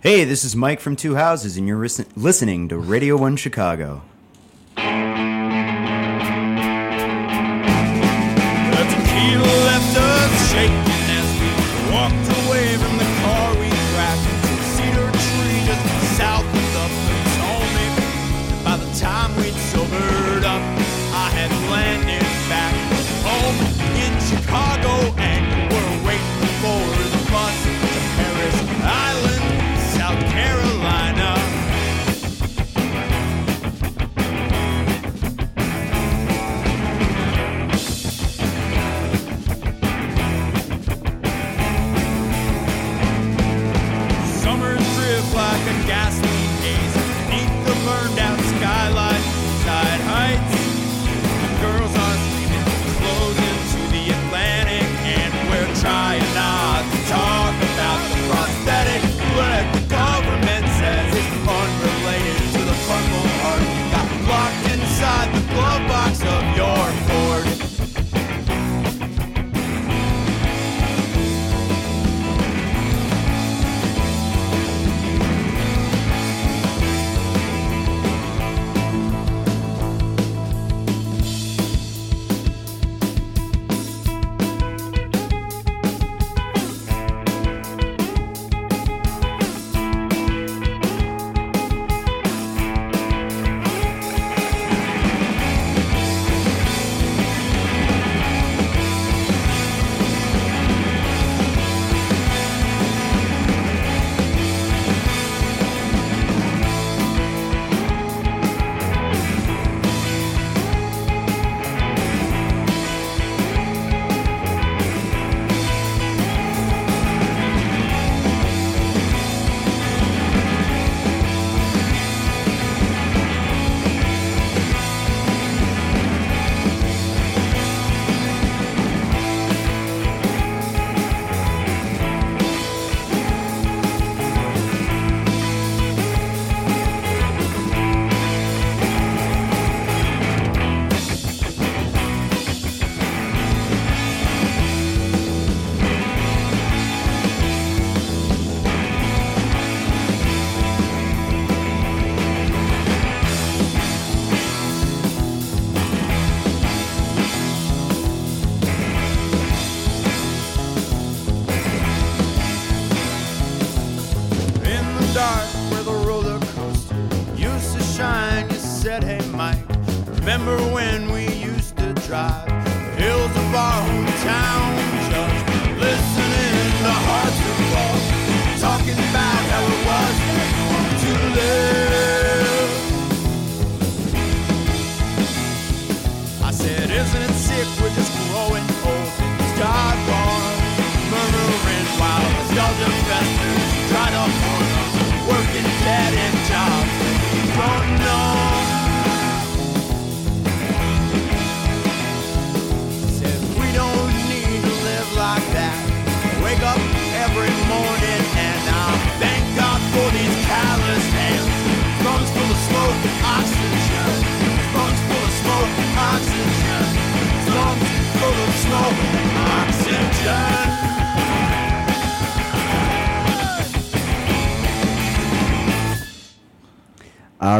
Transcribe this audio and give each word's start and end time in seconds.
Hey, 0.00 0.22
this 0.22 0.44
is 0.44 0.54
Mike 0.54 0.78
from 0.78 0.94
Two 0.94 1.16
Houses, 1.16 1.56
and 1.56 1.66
you're 1.66 1.84
listening 2.14 2.68
to 2.68 2.78
Radio 2.78 3.16
1 3.16 3.34
Chicago. 3.34 4.02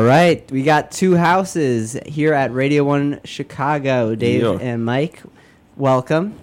Right, 0.09 0.51
we 0.51 0.63
got 0.63 0.91
two 0.91 1.17
houses 1.17 1.99
here 2.07 2.33
at 2.33 2.53
Radio 2.53 2.83
One 2.85 3.21
Chicago. 3.25 4.15
Dave 4.15 4.43
Yeah. 4.43 4.59
and 4.61 4.85
Mike, 4.85 5.23
welcome. 5.77 6.35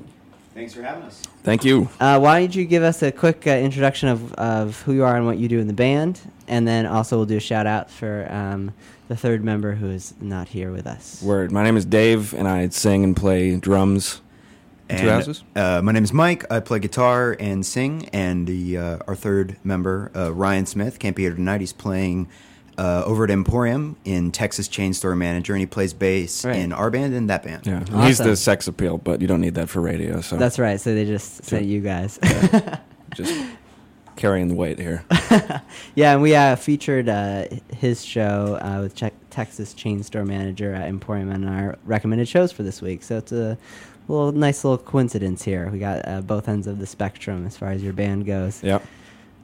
Thanks 0.53 0.74
for 0.74 0.81
having 0.84 1.03
us. 1.03 1.22
Thank 1.44 1.66
you. 1.66 1.90
Uh, 2.00 2.20
why 2.20 2.40
don't 2.40 2.56
you 2.56 2.66
give 2.66 2.81
us 2.84 3.02
a 3.03 3.12
quick 3.12 3.46
uh, 3.46 3.52
introduction 3.52 4.09
of, 4.09 4.34
of 4.34 4.81
who 4.84 4.94
you 4.94 5.03
are 5.03 5.16
and 5.16 5.26
what 5.26 5.38
you 5.38 5.48
do 5.48 5.59
in 5.59 5.68
the 5.68 5.74
band, 5.74 6.20
and 6.48 6.68
then 6.68 6.86
also 6.86 7.18
we'll 7.18 7.26
do 7.26 7.38
a 7.38 7.42
shout 7.42 7.68
out 7.68 7.92
for 7.92 8.28
um, 8.31 8.72
the 9.08 9.16
third 9.16 9.44
member 9.44 9.74
who 9.74 9.90
is 9.90 10.14
not 10.22 10.47
here 10.47 10.72
with 10.72 10.88
us. 10.88 11.22
Word. 11.22 11.52
My 11.52 11.64
name 11.64 11.78
is 11.78 11.86
Dave, 11.86 12.34
and 12.34 12.47
I 12.47 12.70
sing 12.70 13.03
and 13.03 13.16
play 13.16 13.58
drums. 13.58 14.22
in 14.90 14.97
Two 15.00 15.09
houses. 15.09 15.44
Uh, 15.56 15.82
my 15.84 15.92
name 15.92 16.03
is 16.03 16.14
Mike. 16.14 16.50
I 16.52 16.59
play 16.62 16.80
guitar 16.80 17.36
and 17.40 17.66
sing. 17.66 18.09
And 18.14 18.47
the 18.47 18.78
uh, 18.78 18.97
our 19.08 19.16
third 19.16 19.58
member, 19.64 20.12
uh, 20.16 20.32
Ryan 20.34 20.66
Smith, 20.66 21.00
can't 21.00 21.16
be 21.16 21.23
here 21.23 21.34
tonight. 21.35 21.59
He's 21.62 21.73
playing 21.73 22.28
uh, 22.78 23.04
over 23.06 23.24
at 23.24 23.32
Emporium 23.32 23.96
in 24.06 24.32
Texas 24.32 24.68
Chain 24.68 24.94
Store 24.94 25.16
Manager, 25.16 25.54
and 25.54 25.60
he 25.60 25.66
plays 25.66 25.94
bass 25.94 26.44
Right. 26.46 26.58
in 26.58 26.74
our 26.74 26.90
band 26.92 27.14
and 27.14 27.30
that 27.30 27.44
band. 27.44 27.66
Yeah, 27.66 27.78
and 27.78 28.04
he's 28.04 28.18
the 28.18 28.36
sex 28.36 28.68
appeal, 28.68 28.98
but 28.98 29.22
you 29.22 29.28
don't 29.28 29.42
need 29.42 29.56
that 29.56 29.70
for 29.70 29.82
radio. 29.82 30.22
So 30.22 30.38
That's 30.38 30.60
right. 30.60 30.80
So 30.80 30.94
they 30.94 31.06
just 31.06 31.38
Sure. 31.38 31.60
sent 31.60 31.66
you 31.66 31.82
guys. 31.82 32.20
just 33.16 33.34
carrying 34.16 34.48
the 34.48 34.56
weight 34.56 34.80
here. 34.80 35.04
yeah, 35.96 36.14
and 36.14 36.22
we 36.22 36.36
uh, 36.36 36.56
featured 36.56 37.10
uh, 37.10 37.46
his 37.76 38.04
show 38.04 38.58
uh, 38.62 38.80
with 38.82 38.96
Che- 38.96 39.12
Texas 39.30 39.74
Chain 39.74 40.04
Store 40.04 40.26
Manager 40.26 40.74
at 40.74 40.88
Emporium 40.88 41.32
on 41.32 41.44
our 41.46 41.78
recommended 41.86 42.28
shows 42.28 42.52
for 42.52 42.64
this 42.64 42.82
week. 42.82 43.04
So 43.04 43.18
it's 43.18 43.32
a 43.32 43.58
little 44.08 44.32
nice 44.32 44.64
little 44.64 44.78
coincidence 44.78 45.44
here. 45.44 45.70
We 45.70 45.80
got 45.80 46.08
uh, 46.08 46.22
both 46.22 46.48
ends 46.48 46.68
of 46.68 46.80
the 46.80 46.86
spectrum 46.86 47.46
as 47.46 47.58
far 47.58 47.72
as 47.72 47.84
your 47.84 47.94
band 47.94 48.26
goes. 48.26 48.62
Yep. 48.64 48.84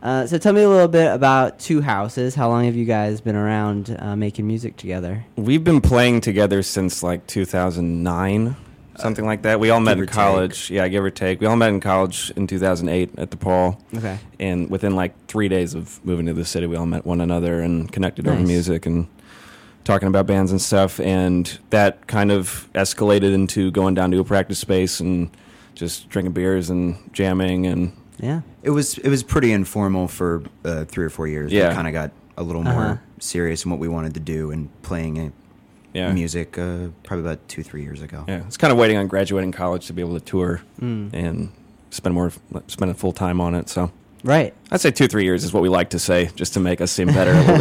Uh, 0.02 0.26
so 0.26 0.38
tell 0.38 0.54
me 0.54 0.64
a 0.64 0.70
little 0.70 0.88
bit 0.88 1.14
about 1.14 1.60
Two 1.60 1.82
Houses. 1.82 2.34
How 2.34 2.50
long 2.50 2.66
have 2.66 2.76
you 2.76 2.86
guys 2.86 3.22
been 3.22 3.36
around 3.36 3.96
uh, 4.00 4.16
making 4.16 4.48
music 4.48 4.76
together? 4.76 5.26
We've 5.36 5.64
been 5.64 5.82
playing 5.82 6.22
together 6.22 6.64
since 6.64 7.04
like 7.04 7.28
2009, 7.28 8.56
something 8.98 9.26
like 9.26 9.44
that. 9.44 9.60
We 9.60 9.70
all 9.70 9.80
met 9.80 10.00
in 10.00 10.08
college. 10.08 10.72
Yeah, 10.72 10.88
give 10.88 11.04
or 11.04 11.12
take. 11.12 11.40
We 11.40 11.46
all 11.46 11.56
met 11.56 11.70
in 11.70 11.80
college 11.80 12.32
in 12.36 12.48
2008 12.48 13.20
at 13.20 13.30
DePaul. 13.30 13.80
Okay. 13.98 14.18
And 14.40 14.72
within 14.72 14.96
like 14.96 15.14
three 15.28 15.48
days 15.48 15.76
of 15.76 16.04
moving 16.04 16.26
to 16.26 16.34
the 16.34 16.46
city, 16.46 16.66
we 16.66 16.76
all 16.76 16.88
met 16.88 17.06
one 17.06 17.22
another 17.22 17.62
and 17.62 17.92
connected 17.92 18.28
over 18.28 18.40
music 18.40 18.88
and 18.88 19.08
talking 19.84 20.08
about 20.08 20.26
bands 20.26 20.52
and 20.52 20.62
stuff. 20.62 21.00
And 21.00 21.60
that 21.70 22.08
kind 22.08 22.32
of 22.32 22.68
escalated 22.74 23.34
into 23.34 23.70
going 23.70 23.94
down 23.94 24.10
to 24.12 24.20
a 24.20 24.24
practice 24.24 24.58
space 24.58 25.00
and 25.00 25.30
just 25.76 26.10
drinking 26.10 26.34
beers 26.34 26.72
and 26.72 26.98
jamming 27.14 27.68
and 27.68 27.96
Yeah. 28.20 28.42
It 28.64 28.70
was 28.72 28.98
it 29.00 29.10
was 29.10 29.24
pretty 29.24 29.52
informal 29.52 30.08
for 30.08 30.44
uh, 30.66 30.86
three 30.86 31.06
or 31.06 31.10
four 31.10 31.28
years. 31.28 31.52
Yeah. 31.52 31.74
kind 31.74 31.88
of 31.88 31.94
got 31.94 32.12
a 32.38 32.44
little 32.44 32.62
Uh-huh. 32.68 32.74
more 32.80 33.02
serious 33.20 33.66
in 33.66 33.72
what 33.72 33.80
we 33.80 33.88
wanted 33.88 34.14
to 34.16 34.20
do 34.20 34.52
and 34.52 34.70
playing 34.84 35.18
it, 35.18 35.34
yeah, 35.94 36.12
music. 36.14 36.58
Uh, 36.58 36.88
probably 37.04 37.26
about 37.26 37.48
two 37.48 37.64
three 37.64 37.84
years 37.84 38.02
ago. 38.02 38.26
Yeah, 38.28 38.44
it's 38.48 38.58
kind 38.58 38.72
of 38.72 38.78
waiting 38.78 38.98
on 38.98 39.08
graduating 39.08 39.52
college 39.52 39.88
to 39.88 39.94
be 39.94 40.02
able 40.02 40.14
to 40.20 40.26
tour 40.26 40.62
Mm. 40.82 41.10
and 41.14 41.52
spend 41.90 42.16
more 42.16 42.32
spend 42.68 42.92
a 42.92 42.94
full 42.94 43.12
time 43.14 43.40
on 43.42 43.54
it. 43.56 43.70
So 43.70 43.92
Right. 44.24 44.54
I'd 44.72 44.82
say 44.82 44.92
two 44.92 45.08
three 45.08 45.24
years 45.24 45.44
is 45.44 45.52
what 45.52 45.64
we 45.64 45.70
like 45.70 45.90
to 45.92 46.00
say, 46.00 46.30
just 46.36 46.54
to 46.54 46.60
make 46.60 46.80
us 46.82 46.92
seem 46.92 47.08
better 47.08 47.32
at 47.32 47.48
what 47.48 47.60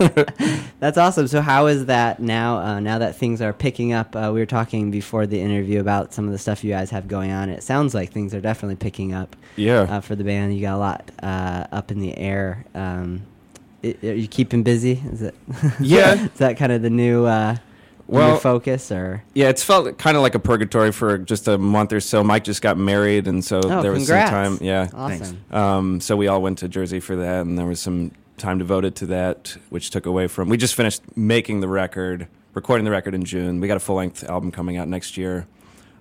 we 0.00 0.14
do. 0.16 0.64
That's 0.80 0.96
awesome. 0.98 1.28
So, 1.28 1.40
how 1.40 1.66
is 1.66 1.86
that 1.86 2.20
now? 2.20 2.58
Uh, 2.58 2.80
now 2.80 2.98
that 2.98 3.16
things 3.16 3.40
are 3.42 3.52
picking 3.52 3.92
up, 3.92 4.16
uh, 4.16 4.30
we 4.32 4.40
were 4.40 4.46
talking 4.46 4.90
before 4.90 5.26
the 5.26 5.40
interview 5.40 5.80
about 5.80 6.12
some 6.14 6.24
of 6.26 6.32
the 6.32 6.38
stuff 6.38 6.64
you 6.64 6.70
guys 6.70 6.90
have 6.90 7.06
going 7.06 7.30
on. 7.30 7.48
It 7.50 7.62
sounds 7.62 7.94
like 7.94 8.12
things 8.12 8.34
are 8.34 8.40
definitely 8.40 8.76
picking 8.76 9.12
up 9.12 9.36
Yeah. 9.56 9.80
uh, 9.82 10.00
for 10.00 10.14
the 10.16 10.24
band. 10.24 10.54
You 10.56 10.62
got 10.62 10.76
a 10.76 10.78
lot 10.78 11.10
uh, 11.22 11.66
up 11.70 11.90
in 11.90 12.00
the 12.00 12.16
air. 12.16 12.64
Um, 12.74 13.22
i 13.84 13.94
are 14.02 14.12
you 14.14 14.26
keeping 14.28 14.62
busy? 14.62 15.02
Is 15.12 15.20
it? 15.22 15.34
Yeah. 15.80 16.14
is 16.24 16.30
that 16.38 16.56
kind 16.56 16.72
of 16.72 16.80
the 16.82 16.90
new, 16.90 17.26
uh, 17.26 17.56
Well- 18.06 18.36
focus, 18.36 18.90
or? 18.92 19.22
Yeah, 19.34 19.48
it's 19.48 19.62
felt 19.64 19.96
kind 19.98 20.16
of 20.16 20.22
like 20.22 20.34
a 20.34 20.38
purgatory 20.38 20.92
for 20.92 21.18
just 21.18 21.48
a 21.48 21.56
month 21.58 21.92
or 21.92 22.00
so. 22.00 22.22
Mike 22.22 22.44
just 22.44 22.62
got 22.62 22.76
married, 22.78 23.26
and 23.26 23.44
so 23.44 23.60
Oh, 23.64 23.82
there 23.82 23.92
was 23.92 24.06
congrats. 24.06 24.30
some 24.30 24.58
time. 24.58 24.66
Yeah, 24.66 24.88
Awesome. 24.94 25.38
Um, 25.50 26.00
so 26.00 26.16
we 26.16 26.28
all 26.28 26.42
went 26.42 26.58
to 26.58 26.68
Jersey 26.68 27.00
for 27.00 27.16
that, 27.16 27.42
and 27.46 27.58
there 27.58 27.66
was 27.66 27.80
some 27.80 28.12
time 28.36 28.58
devoted 28.58 28.94
to 28.96 29.06
that, 29.06 29.56
which 29.70 29.90
took 29.90 30.06
away 30.06 30.26
from. 30.26 30.48
We 30.48 30.56
just 30.56 30.74
finished 30.74 31.02
making 31.16 31.60
the 31.60 31.68
record, 31.68 32.26
recording 32.54 32.84
the 32.84 32.90
record 32.90 33.14
in 33.14 33.24
June. 33.24 33.60
We 33.60 33.68
got 33.68 33.76
a 33.76 33.80
full 33.80 33.96
length 33.96 34.24
album 34.24 34.50
coming 34.52 34.76
out 34.76 34.88
next 34.88 35.16
year 35.16 35.46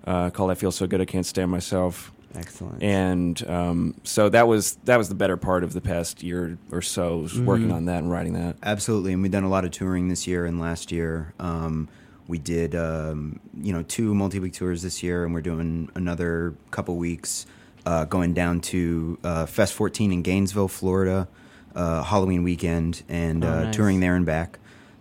uh, 0.06 0.30
called 0.30 0.52
"I 0.52 0.56
Feel 0.56 0.72
So 0.72 0.86
Good 0.88 1.02
I 1.02 1.06
Can't 1.06 1.26
Stand 1.26 1.52
Myself," 1.52 2.12
Excellent. 2.36 2.82
and 2.82 3.48
um, 3.48 3.96
so 4.04 4.30
that 4.30 4.48
was 4.48 4.76
that 4.86 4.98
was 4.98 5.10
the 5.10 5.16
better 5.16 5.38
part 5.38 5.64
of 5.64 5.74
the 5.74 5.82
past 5.82 6.24
year 6.24 6.58
or 6.72 6.82
so, 6.82 7.18
was 7.20 7.40
working 7.40 7.70
Mhm. 7.70 7.74
on 7.76 7.86
that 7.86 8.00
and 8.00 8.12
writing 8.12 8.34
that. 8.34 8.56
Absolutely, 8.64 9.14
and 9.14 9.22
we've 9.22 9.32
done 9.32 9.44
a 9.44 9.50
lot 9.50 9.66
of 9.66 9.72
touring 9.72 10.08
this 10.10 10.26
year 10.28 10.46
and 10.46 10.60
last 10.60 10.92
year. 10.92 11.34
Um, 11.40 11.88
we 12.28 12.38
did, 12.40 12.74
um, 12.74 13.40
you 13.62 13.74
know, 13.74 13.84
two 13.84 14.16
multi-week 14.16 14.54
tours 14.54 14.82
this 14.82 15.04
year, 15.04 15.26
and 15.26 15.34
we're 15.34 15.42
doing 15.42 15.90
another 15.94 16.54
couple 16.72 16.96
weeks 16.96 17.46
uh, 17.86 18.06
going 18.06 18.34
down 18.34 18.62
to 18.62 19.18
uh, 19.26 19.46
Fest 19.46 19.74
14 19.74 20.12
in 20.14 20.22
Gainesville, 20.22 20.70
Florida, 20.70 21.28
uh, 21.76 22.02
Halloween 22.02 22.42
weekend, 22.44 23.04
and 23.10 23.44
Oh, 23.44 23.50
uh, 23.50 23.64
nice. 23.66 23.76
touring 23.76 24.00
there 24.00 24.16
and 24.16 24.26
back. 24.26 24.58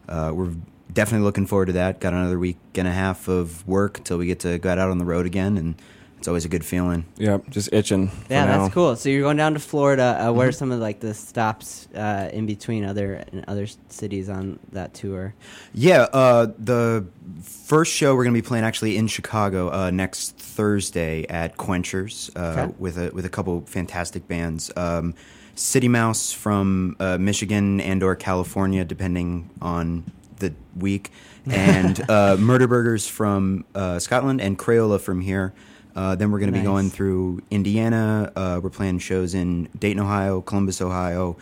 Uh, 0.09 0.33
we're 0.35 0.51
definitely 0.93 1.25
looking 1.25 1.47
forward 1.47 1.67
to 1.67 1.73
that. 1.75 2.01
Got 2.01 2.13
another 2.13 2.41
week 2.41 2.59
and 2.75 2.89
a 2.89 2.93
half 2.93 3.29
of 3.29 3.67
work 3.69 3.99
until 3.99 4.19
we 4.19 4.27
get 4.27 4.41
to 4.41 4.59
go 4.59 4.71
out 4.71 4.79
on 4.81 4.99
the 4.99 5.05
road 5.05 5.25
again, 5.25 5.57
and 5.57 5.77
it's 6.23 6.29
always 6.29 6.45
a 6.45 6.49
good 6.49 6.65
feeling. 6.65 7.05
Yeah, 7.19 7.39
just 7.51 7.73
itching. 7.73 8.07
for 8.07 8.33
yeah, 8.33 8.45
now. 8.45 8.59
that's 8.63 8.73
cool. 8.75 8.95
So 8.95 9.09
you're 9.09 9.23
going 9.23 9.37
down 9.37 9.55
to 9.55 9.59
Florida. 9.61 10.03
Uh, 10.21 10.23
Mm-hmm. 10.29 10.37
what 10.37 10.47
are 10.47 10.53
some 10.53 10.71
of 10.71 10.79
like 10.79 11.01
the 11.01 11.15
stops 11.15 11.89
uh, 11.97 12.31
in 12.33 12.47
between 12.47 12.85
other 12.85 13.25
in 13.33 13.45
other 13.49 13.67
cities 13.89 14.29
on 14.31 14.61
that 14.71 14.95
tour? 14.95 15.35
Yeah, 15.75 16.03
uh, 16.13 16.47
the 16.59 17.05
first 17.43 17.93
show 17.93 18.15
we're 18.15 18.23
going 18.23 18.35
to 18.37 18.41
be 18.41 18.47
playing 18.47 18.65
actually 18.65 18.97
in 18.97 19.09
Chicago 19.09 19.71
uh, 19.73 19.91
next 19.91 20.37
Thursday 20.39 21.27
at 21.29 21.57
Quenchers 21.57 22.31
uh, 22.37 22.39
Okay. 22.39 22.75
with 22.79 22.97
a 22.99 23.11
with 23.13 23.25
a 23.25 23.29
couple 23.29 23.61
fantastic 23.63 24.29
bands. 24.29 24.71
Um, 24.77 25.15
City 25.57 25.89
Mouse 25.89 26.33
from 26.33 26.97
uh, 27.01 27.19
Michigan 27.19 27.81
and 27.81 28.03
or 28.05 28.15
California, 28.15 28.85
depending 28.85 29.51
on 29.61 30.05
the 30.39 30.55
week, 30.77 31.11
and 31.51 32.09
uh, 32.09 32.37
Murder 32.39 32.67
Burgers 32.69 33.07
from 33.09 33.65
uh, 33.75 33.99
Scotland 33.99 34.41
and 34.41 34.57
Crayola 34.57 35.01
from 35.01 35.21
here. 35.21 35.53
Uh, 35.95 36.15
then 36.15 36.31
we're 36.31 36.39
going 36.39 36.51
to 36.53 36.57
Nice. 36.57 36.63
be 36.63 36.67
going 36.67 36.91
through 36.91 37.41
Indiana. 37.51 38.33
Uh, 38.35 38.61
we're 38.63 38.71
playing 38.71 38.99
shows 38.99 39.35
in 39.35 39.69
Dayton, 39.79 40.01
Ohio, 40.03 40.41
Columbus, 40.41 40.81
Ohio, 40.81 41.37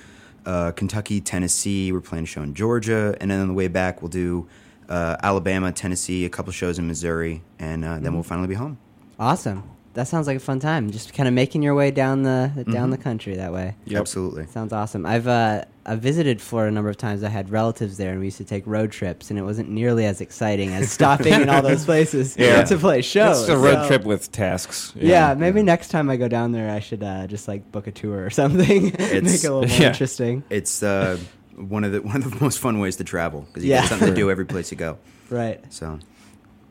uh, 0.47 0.73
Kentucky, 0.73 1.21
Tennessee. 1.21 1.93
We're 1.93 2.01
playing 2.01 2.25
a 2.25 2.27
show 2.27 2.43
in 2.43 2.55
Georgia, 2.55 3.15
and 3.21 3.31
then 3.31 3.41
on 3.41 3.49
the 3.49 3.55
way 3.55 3.69
back, 3.69 4.03
we'll 4.03 4.09
do 4.09 4.47
uh, 4.89 5.17
Alabama, 5.23 5.71
Tennessee, 5.73 6.25
a 6.25 6.29
couple 6.29 6.53
shows 6.53 6.79
in 6.79 6.87
Missouri, 6.89 7.43
and 7.59 7.85
uh, 7.85 7.99
then 8.01 8.13
we'll 8.15 8.23
finally 8.25 8.49
be 8.49 8.55
home. 8.55 8.79
Awesome. 9.19 9.63
That 9.95 10.07
sounds 10.07 10.29
like 10.29 10.37
a 10.37 10.41
fun 10.41 10.61
time. 10.61 10.93
Just 10.93 11.15
kind 11.15 11.27
of 11.27 11.35
making 11.35 11.63
your 11.63 11.75
way 11.75 11.91
down 11.91 12.23
the 12.23 12.53
down 12.71 12.89
Mhm. 12.89 12.91
the 12.93 12.99
country 12.99 13.35
that 13.37 13.53
way. 13.53 13.75
Yep. 13.87 14.01
Absolutely. 14.01 14.47
Sounds 14.47 14.73
awesome. 14.73 15.05
I've 15.05 15.27
uh, 15.27 15.65
I 15.85 15.97
visited 15.97 16.41
Florida 16.41 16.69
a 16.69 16.73
number 16.73 16.91
of 16.91 16.97
times. 16.97 17.25
I 17.25 17.29
had 17.29 17.51
relatives 17.51 17.97
there, 17.97 18.11
and 18.13 18.21
we 18.21 18.27
used 18.27 18.37
to 18.37 18.45
take 18.45 18.65
road 18.69 18.93
trips, 18.93 19.31
and 19.31 19.39
it 19.39 19.43
wasn't 19.43 19.69
nearly 19.69 20.05
as 20.07 20.21
exciting 20.21 20.73
as 20.75 20.93
stopping 20.93 21.33
in 21.33 21.49
all 21.49 21.61
those 21.63 21.85
places 21.91 22.37
Yeah. 22.39 22.63
to 22.63 22.77
play 22.79 23.03
shows. 23.03 23.41
It's 23.41 23.49
a 23.49 23.59
road 23.59 23.83
So- 23.83 23.89
trip 23.89 24.05
with 24.05 24.31
tasks. 24.31 24.93
Yeah, 24.95 25.35
maybe 25.35 25.61
next 25.63 25.89
time 25.89 26.09
I 26.09 26.17
go 26.17 26.29
down 26.29 26.53
there, 26.53 26.71
I 26.71 26.79
should 26.79 27.03
uh, 27.03 27.27
just 27.27 27.49
like 27.49 27.73
book 27.73 27.89
a 27.89 27.93
tour 27.93 28.25
or 28.25 28.31
something. 28.31 28.85
Make 28.99 29.01
it 29.01 29.23
a 29.25 29.25
little 29.25 29.61
more 29.63 29.67
yeah. 29.81 29.89
interesting. 29.89 30.45
It's 30.51 30.85
uh, 30.85 31.19
one 31.57 31.83
of 31.83 31.91
the 31.91 32.01
one 32.03 32.23
of 32.23 32.31
the 32.31 32.41
most 32.41 32.61
fun 32.61 32.79
ways 32.79 32.95
to 32.97 33.05
travel 33.05 33.41
because 33.49 33.65
you 33.65 33.71
Yeah. 33.71 33.81
get 33.81 33.89
something 33.89 34.09
to 34.09 34.15
do 34.15 34.31
every 34.31 34.47
place 34.47 34.71
you 34.71 34.77
go. 34.77 34.99
Right. 35.31 35.61
So 35.71 35.99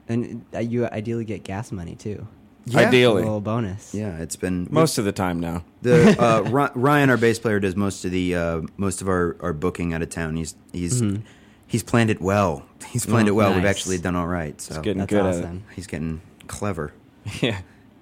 And 0.08 0.46
uh, 0.56 0.60
you 0.60 0.86
ideally 0.88 1.26
get 1.26 1.44
gas 1.44 1.74
money 1.74 1.96
too. 1.96 2.26
Yeah. 2.72 2.82
A 2.82 2.88
Ideally. 2.88 3.22
little 3.24 3.42
bonus. 3.42 3.94
yeah, 3.94 4.18
it's 4.20 4.36
been 4.36 4.68
Most 4.70 4.98
of 4.98 5.06
the 5.06 5.12
time 5.12 5.40
now. 5.40 5.64
the 5.82 6.16
uh, 6.22 6.70
Ryan, 6.76 7.10
our 7.10 7.18
bass 7.18 7.40
player, 7.40 7.60
does 7.60 7.76
most 7.76 8.06
of 8.06 8.12
the 8.12 8.36
uh, 8.36 8.62
most 8.78 9.02
of 9.02 9.08
our, 9.10 9.36
our 9.42 9.54
booking 9.54 9.94
out 9.94 10.02
of 10.02 10.10
town. 10.10 10.36
He's 10.36 10.56
he's 10.72 11.02
Mhm. 11.02 11.22
he's 11.68 11.84
planned 11.84 12.10
it 12.10 12.22
well. 12.22 12.66
He's 12.90 13.06
planned 13.06 13.28
Oh, 13.28 13.32
it 13.32 13.36
well. 13.36 13.54
We've 13.54 13.66
actually 13.66 13.98
done 14.00 14.16
all 14.16 14.28
right. 14.28 14.60
So 14.62 14.76
It's 14.76 14.84
getting 14.84 15.00
That's 15.00 15.10
good 15.10 15.26
awesome. 15.26 15.64
he's 15.76 15.88
getting 15.88 16.22
clever. 16.48 16.94
Yeah. 17.42 17.60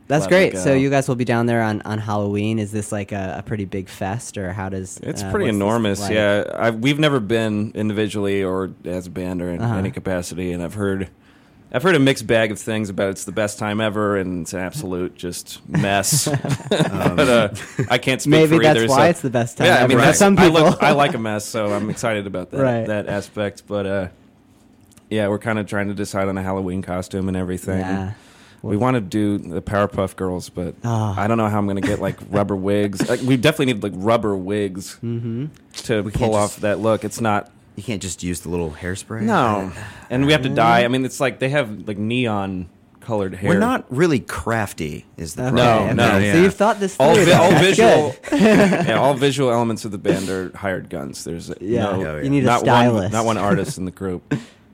That's 0.08 0.22
Let 0.22 0.30
great. 0.30 0.58
So 0.58 0.74
you 0.74 0.90
guys 0.90 1.10
will 1.10 1.16
be 1.18 1.26
down 1.26 1.48
there 1.48 1.62
on, 1.62 1.82
on 1.82 1.98
Halloween. 1.98 2.60
Is 2.60 2.72
this 2.72 2.94
like 2.94 3.12
a, 3.12 3.36
a 3.40 3.44
pretty 3.44 3.66
big 3.66 3.90
fest, 3.90 4.38
or 4.38 4.54
how 4.54 4.70
does 4.70 5.00
It's 5.04 5.22
uh, 5.22 5.30
pretty 5.32 5.50
enormous. 5.50 6.00
like? 6.00 6.14
Yeah, 6.14 6.46
I've, 6.58 6.76
we've 6.76 6.98
never 7.00 7.20
been 7.20 7.74
individually 7.76 8.42
or 8.42 8.72
as 8.86 9.08
a 9.08 9.10
band 9.10 9.42
or 9.42 9.50
in 9.50 9.62
Uh-huh. 9.62 9.76
any 9.76 9.92
capacity, 9.92 10.54
and 10.54 10.64
I've 10.64 10.76
heard, 10.76 11.10
I've 11.72 11.84
heard 11.84 11.96
a 11.96 12.00
mixed 12.00 12.26
bag 12.26 12.52
of 12.52 12.60
things 12.60 12.90
about 12.90 13.10
it's 13.10 13.26
the 13.26 13.32
best 13.34 13.60
time 13.60 13.82
ever 13.82 14.16
and 14.18 14.44
it's 14.44 14.54
an 14.54 14.60
absolute 14.62 15.16
just 15.16 15.68
mess. 15.68 16.28
but 16.70 17.20
uh, 17.20 17.50
I 17.90 17.98
can't 17.98 18.22
speak 18.22 18.32
Maybe 18.32 18.56
for 18.58 18.64
that's 18.64 18.80
either. 18.80 18.88
why 18.88 19.06
so- 19.08 19.10
it's 19.10 19.22
the 19.22 19.30
best 19.30 19.58
time 19.58 19.68
yeah, 19.68 19.74
I 19.76 19.80
ever 19.80 19.88
mean, 19.90 19.98
for 19.98 20.02
that's- 20.02 20.18
some 20.20 20.38
I, 20.40 20.48
people. 20.48 20.62
look, 20.64 20.82
I 20.84 20.92
like 20.92 21.14
a 21.14 21.18
mess, 21.20 21.46
so 21.46 21.74
I'm 21.74 21.90
excited 21.90 22.26
about 22.26 22.52
that 22.52 22.62
Right. 22.62 22.88
that 22.88 23.08
aspect. 23.08 23.64
But 23.68 23.86
uh, 23.86 24.08
yeah, 25.10 25.28
we're 25.28 25.40
kind 25.40 25.60
of 25.60 25.68
trying 25.68 25.88
to 25.90 25.94
decide 25.94 26.30
on 26.30 26.38
a 26.38 26.44
Halloween 26.44 26.82
costume 26.82 27.28
and 27.28 27.36
everything. 27.36 27.80
Yeah. 27.80 28.14
We 28.64 28.76
want 28.76 28.96
to 28.96 29.02
do 29.02 29.38
the 29.38 29.62
Powerpuff 29.62 30.16
Girls, 30.16 30.50
but 30.50 30.74
Ah. 30.84 31.18
I 31.18 31.28
don't 31.28 31.38
know 31.38 31.48
how 31.48 31.58
I'm 31.60 31.68
going 31.68 31.80
to 31.82 31.88
get 31.88 32.00
like 32.02 32.18
rubber 32.30 32.56
wigs. 32.56 33.08
Like, 33.08 33.22
we 33.22 33.38
definitely 33.38 33.74
need 33.74 33.84
like 33.84 33.94
rubber 33.96 34.36
wigs 34.36 34.96
Mm-hmm. 35.04 35.46
to 35.84 36.04
pull 36.12 36.34
off 36.34 36.58
that 36.58 36.80
look. 36.80 37.04
It's 37.06 37.22
not. 37.22 37.52
You 37.78 37.84
can't 37.84 38.02
just 38.02 38.24
use 38.24 38.42
the 38.42 38.50
little 38.50 38.72
hairspray. 38.72 39.22
No, 39.22 39.72
and 40.10 40.26
we 40.26 40.34
have 40.34 40.42
to 40.42 40.50
dye. 40.50 40.84
I 40.84 40.90
mean, 40.90 41.06
it's 41.06 41.20
like 41.22 41.40
they 41.40 41.50
have 41.50 41.88
like 41.88 41.98
neon 41.98 42.68
colored 43.00 43.36
hair. 43.36 43.52
we're 43.52 43.60
not 43.60 43.86
really 43.90 44.20
crafty. 44.20 45.06
Is 45.16 45.36
the 45.36 45.44
Okay, 45.48 45.56
problem? 45.56 45.96
No, 45.96 46.08
okay. 46.16 46.28
no, 46.28 46.34
So 46.34 46.42
you've 46.42 46.56
thought 46.56 46.80
this 46.82 46.98
through. 46.98 47.06
all, 47.06 47.16
vi- 47.16 47.32
all 47.34 47.52
visual. 47.52 48.16
yeah, 48.34 48.98
all 49.00 49.14
visual 49.14 49.50
elements 49.52 49.86
of 49.86 49.92
the 49.92 49.98
band 49.98 50.28
are 50.28 50.52
hired 50.58 50.90
guns. 50.90 51.24
There's 51.24 51.50
Yeah. 51.62 51.84
no, 51.84 51.92
Oh, 51.92 52.02
yeah. 52.18 52.22
You 52.24 52.30
need 52.30 52.44
a 52.44 52.48
not 52.48 52.60
stylist. 52.62 53.04
One, 53.04 53.12
not 53.14 53.26
one 53.26 53.38
artist 53.38 53.78
in 53.78 53.86
the 53.86 53.92
group. 54.04 54.34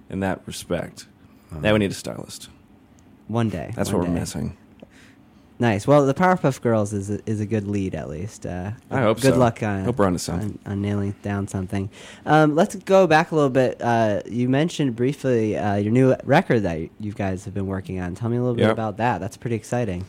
In 0.09 0.21
that 0.21 0.41
respect, 0.47 1.05
now 1.51 1.73
we 1.73 1.79
need 1.79 1.91
a 1.91 1.93
stylist. 1.93 2.49
One 3.27 3.49
day. 3.49 3.71
That's 3.75 3.91
one 3.91 3.99
what 4.01 4.09
we're 4.09 4.15
missing. 4.15 4.57
Nice. 5.59 5.85
Well, 5.85 6.05
the 6.05 6.13
Powerpuff 6.13 6.61
Girls 6.61 6.93
is 6.93 7.09
a, 7.09 7.19
is 7.29 7.39
a 7.39 7.45
good 7.45 7.67
lead 7.67 7.95
at 7.95 8.09
least. 8.09 8.45
Uh, 8.45 8.71
I 8.89 9.01
hope 9.01 9.21
good 9.21 9.33
so. 9.33 9.39
luck 9.39 9.61
on, 9.61 9.85
Hope 9.85 9.97
we're 9.97 10.17
something. 10.17 10.59
on, 10.65 10.71
on 10.71 10.81
nailing 10.81 11.15
down 11.21 11.47
something. 11.47 11.89
Um, 12.25 12.55
let's 12.55 12.75
go 12.75 13.05
back 13.07 13.31
a 13.31 13.35
little 13.35 13.49
bit. 13.49 13.79
Uh, 13.81 14.21
you 14.25 14.49
mentioned 14.49 14.95
briefly 14.95 15.55
uh, 15.57 15.75
your 15.75 15.91
new 15.91 16.15
record 16.23 16.63
that 16.63 16.79
you 16.99 17.13
guys 17.13 17.45
have 17.45 17.53
been 17.53 17.67
working 17.67 17.99
on. 17.99 18.15
Tell 18.15 18.29
me 18.29 18.37
a 18.37 18.41
little 18.41 18.55
bit 18.55 18.69
about 18.69 18.97
that. 18.97 19.19
That's 19.19 19.37
pretty 19.37 19.55
exciting. 19.55 20.05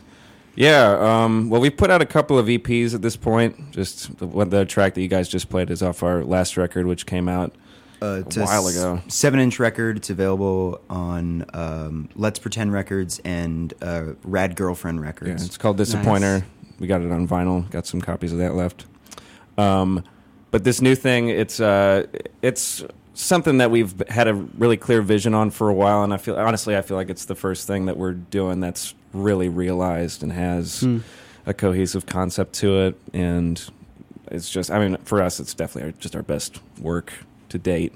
Yeah, 0.55 0.97
um, 0.99 1.49
well, 1.49 1.59
we've 1.59 1.75
put 1.75 1.91
out 1.91 2.01
a 2.01 2.05
couple 2.05 2.39
of 2.39 2.47
EPs 2.47 2.95
at 2.95 3.01
this 3.01 3.17
point. 3.17 3.71
Just 3.71 4.17
the, 4.17 4.27
the 4.45 4.65
track 4.65 4.93
that 4.93 5.01
you 5.01 5.09
guys 5.09 5.27
just 5.27 5.49
played 5.49 5.69
is 5.69 5.83
off 5.83 6.01
our 6.01 6.23
last 6.23 6.55
record, 6.55 6.87
which 6.87 7.05
came 7.05 7.27
out. 7.27 7.53
Uh, 8.01 8.21
it's 8.25 8.37
a 8.37 8.43
while 8.43 8.67
s- 8.67 8.75
ago. 8.75 9.01
Seven-inch 9.07 9.59
record. 9.59 9.97
It's 9.97 10.09
available 10.09 10.81
on 10.89 11.45
um, 11.53 12.09
Let's 12.15 12.39
Pretend 12.39 12.73
Records 12.73 13.19
and 13.23 13.73
uh, 13.81 14.13
Rad 14.23 14.55
Girlfriend 14.55 15.01
Records. 15.01 15.27
Yeah, 15.27 15.33
Records. 15.33 15.45
it's 15.45 15.57
called 15.57 15.77
Disappointer. 15.77 16.45
We 16.79 16.87
got 16.87 17.01
it 17.01 17.11
on 17.11 17.27
vinyl. 17.27 17.69
Got 17.71 17.87
some 17.87 18.01
copies 18.01 18.31
of 18.33 18.39
that 18.39 18.53
left. 18.55 18.85
Um, 19.57 20.03
but 20.51 20.63
this 20.63 20.81
new 20.81 20.95
thing, 20.95 21.29
it's 21.29 21.59
uh, 21.59 22.05
it's 22.41 22.83
something 23.13 23.59
that 23.59 23.71
we've 23.71 23.93
had 24.09 24.27
a 24.27 24.33
really 24.33 24.75
clear 24.77 25.01
vision 25.01 25.33
on 25.33 25.49
for 25.49 25.69
a 25.69 25.73
while, 25.73 26.03
and 26.03 26.13
I 26.13 26.17
feel 26.17 26.35
honestly, 26.35 26.75
I 26.75 26.81
feel 26.81 26.97
like 26.97 27.09
it's 27.09 27.25
the 27.25 27.35
first 27.35 27.65
thing 27.65 27.85
that 27.85 27.95
we're 27.97 28.11
doing 28.13 28.59
that's 28.59 28.93
really 29.13 29.47
realized 29.47 30.21
and 30.21 30.33
has 30.33 30.81
Hmm. 30.81 30.97
a 31.45 31.53
cohesive 31.53 32.05
concept 32.05 32.53
to 32.55 32.77
it, 32.81 32.99
and 33.13 33.61
it's 34.31 34.49
just, 34.49 34.69
I 34.69 34.79
mean, 34.79 34.97
for 35.05 35.21
us, 35.21 35.39
it's 35.39 35.53
definitely 35.53 35.91
our, 35.91 35.97
just 35.97 36.15
our 36.15 36.23
best 36.23 36.59
work 36.81 37.13
to 37.49 37.57
date. 37.57 37.93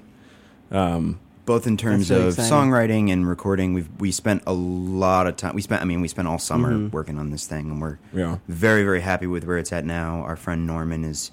Um, 0.71 1.19
both 1.45 1.65
in 1.65 1.77
terms 1.77 2.11
really 2.11 2.21
of 2.21 2.27
exciting. 2.37 2.51
songwriting 2.51 3.11
and 3.11 3.27
recording. 3.27 3.73
We've 3.73 3.89
we 3.97 4.11
spent 4.11 4.43
a 4.45 4.53
lot 4.53 5.25
of 5.25 5.35
time. 5.35 5.55
We 5.55 5.63
spent, 5.63 5.81
I 5.81 5.85
mean, 5.85 5.99
we 5.99 6.07
spent 6.07 6.27
all 6.27 6.37
summer 6.37 6.71
Mhm. 6.73 6.91
working 6.91 7.17
on 7.17 7.31
this 7.31 7.47
thing, 7.47 7.71
and 7.71 7.81
we're 7.81 7.97
yeah. 8.13 8.37
very 8.47 8.83
very 8.83 9.01
happy 9.01 9.25
with 9.25 9.45
where 9.45 9.57
it's 9.57 9.73
at 9.73 9.83
now. 9.83 10.21
Our 10.21 10.35
friend 10.35 10.67
Norman 10.67 11.03
has 11.05 11.31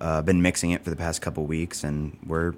uh, 0.00 0.22
been 0.22 0.40
mixing 0.40 0.70
it 0.70 0.82
for 0.84 0.88
the 0.90 0.96
past 0.96 1.20
couple 1.20 1.44
weeks, 1.44 1.84
and 1.84 2.16
we're 2.26 2.54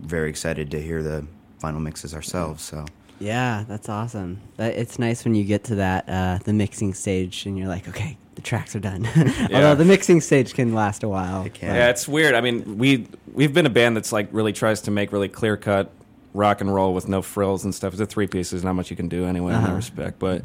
very 0.00 0.30
excited 0.30 0.70
to 0.70 0.80
hear 0.80 1.02
the 1.02 1.26
final 1.58 1.80
mixes 1.80 2.14
ourselves. 2.14 2.62
So 2.62 2.84
Yeah, 3.18 3.64
that's 3.66 3.88
awesome. 3.88 4.40
That, 4.56 4.74
it's 4.76 4.98
nice 5.00 5.24
when 5.24 5.34
you 5.34 5.42
get 5.44 5.64
to 5.64 5.74
that 5.76 6.08
uh, 6.08 6.38
the 6.44 6.52
mixing 6.52 6.92
stage 6.94 7.44
and 7.46 7.56
you're 7.58 7.68
like, 7.68 7.88
okay, 7.88 8.18
the 8.34 8.42
tracks 8.42 8.74
are 8.74 8.80
done. 8.80 9.06
Although 9.52 9.74
the 9.74 9.84
mixing 9.84 10.20
stage 10.20 10.54
can 10.54 10.74
last 10.74 11.02
a 11.02 11.08
while. 11.08 11.44
It 11.44 11.54
can. 11.54 11.74
Yeah, 11.74 11.88
it's 11.90 12.08
weird. 12.08 12.34
I 12.34 12.40
mean, 12.40 12.78
we 12.78 13.06
we've 13.32 13.52
been 13.52 13.66
a 13.66 13.70
band 13.70 13.96
that's 13.96 14.12
like 14.12 14.28
really 14.32 14.52
tries 14.52 14.80
to 14.82 14.90
make 14.90 15.12
really 15.12 15.28
clear 15.28 15.56
cut 15.56 15.90
rock 16.34 16.62
and 16.62 16.72
roll 16.74 16.94
with 16.94 17.08
no 17.08 17.20
frills 17.20 17.62
and 17.64 17.74
stuff. 17.74 17.92
It's 17.92 18.00
a 18.00 18.06
three 18.06 18.26
pieces, 18.26 18.64
not 18.64 18.72
much 18.72 18.88
you 18.90 18.96
can 18.96 19.08
do 19.08 19.26
anyway 19.26 19.52
in 19.52 19.58
Uh-huh. 19.58 19.66
that 19.66 19.74
respect. 19.76 20.18
But 20.18 20.42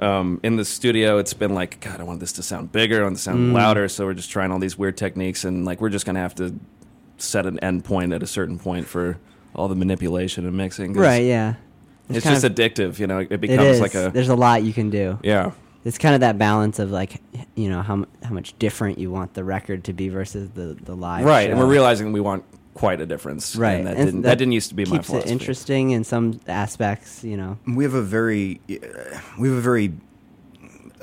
um, 0.00 0.40
in 0.42 0.56
the 0.56 0.64
studio, 0.64 1.18
it's 1.18 1.32
been 1.32 1.54
like, 1.54 1.78
God, 1.78 2.00
I 2.00 2.02
want 2.02 2.18
this 2.18 2.32
to 2.32 2.42
sound 2.42 2.72
bigger, 2.72 3.00
I 3.00 3.02
want 3.04 3.12
it 3.14 3.16
to 3.18 3.22
sound 3.22 3.38
Mm. 3.38 3.52
louder. 3.54 3.88
So 3.88 4.04
we're 4.04 4.14
just 4.14 4.30
trying 4.30 4.50
all 4.50 4.58
these 4.58 4.76
weird 4.76 4.96
techniques, 4.96 5.44
and 5.44 5.64
like 5.64 5.80
we're 5.80 5.90
just 5.90 6.06
gonna 6.06 6.18
have 6.18 6.34
to 6.36 6.58
set 7.18 7.46
an 7.46 7.58
end 7.60 7.84
point 7.84 8.12
at 8.12 8.20
a 8.22 8.26
certain 8.26 8.58
point 8.58 8.88
for 8.88 9.16
all 9.54 9.68
the 9.68 9.76
manipulation 9.76 10.44
and 10.44 10.56
mixing. 10.56 10.92
'cause 10.94 11.02
Right, 11.02 11.24
yeah. 11.24 11.54
It's, 12.10 12.24
kind 12.24 12.34
just 12.34 12.44
of- 12.44 12.54
addictive, 12.54 12.98
you 12.98 13.06
know. 13.06 13.18
It 13.18 13.28
It 13.30 13.40
becomes 13.40 13.62
is. 13.76 13.80
like 13.80 13.94
a 13.94 14.10
There's 14.12 14.28
a 14.30 14.36
lot 14.36 14.64
you 14.64 14.72
can 14.72 14.90
do. 14.90 15.18
yeah. 15.22 15.52
It's 15.84 15.98
kind 15.98 16.14
of 16.14 16.20
that 16.20 16.38
balance 16.38 16.78
of 16.78 16.90
like, 16.90 17.22
you 17.54 17.68
know, 17.68 17.82
how 17.82 18.04
how 18.22 18.30
much 18.30 18.58
different 18.58 18.98
you 18.98 19.10
want 19.10 19.34
the 19.34 19.44
record 19.44 19.84
to 19.84 19.92
be 19.92 20.08
versus 20.08 20.50
the 20.50 20.76
the 20.82 20.94
live. 20.94 21.24
Right, 21.24 21.50
and 21.50 21.58
we're 21.58 21.66
realizing 21.66 22.12
we 22.12 22.20
want 22.20 22.44
quite 22.74 23.00
a 23.00 23.06
difference. 23.06 23.56
Right, 23.56 23.74
and 23.74 23.86
that, 23.86 23.96
and 23.96 24.06
didn't, 24.06 24.22
that 24.22 24.28
that, 24.28 24.38
didn't 24.38 24.52
used 24.52 24.68
to 24.70 24.74
be 24.74 24.84
my 24.84 24.96
keeps 24.96 25.06
philosophy. 25.06 25.30
it 25.30 25.32
interesting 25.32 25.90
in 25.90 26.04
some 26.04 26.40
aspects. 26.46 27.24
You 27.24 27.36
know. 27.36 27.58
we 27.66 27.84
have 27.84 27.94
a 27.94 28.02
very 28.02 28.60
uh, 28.70 29.18
we 29.38 29.48
have 29.48 29.58
a 29.58 29.62
very 29.62 29.92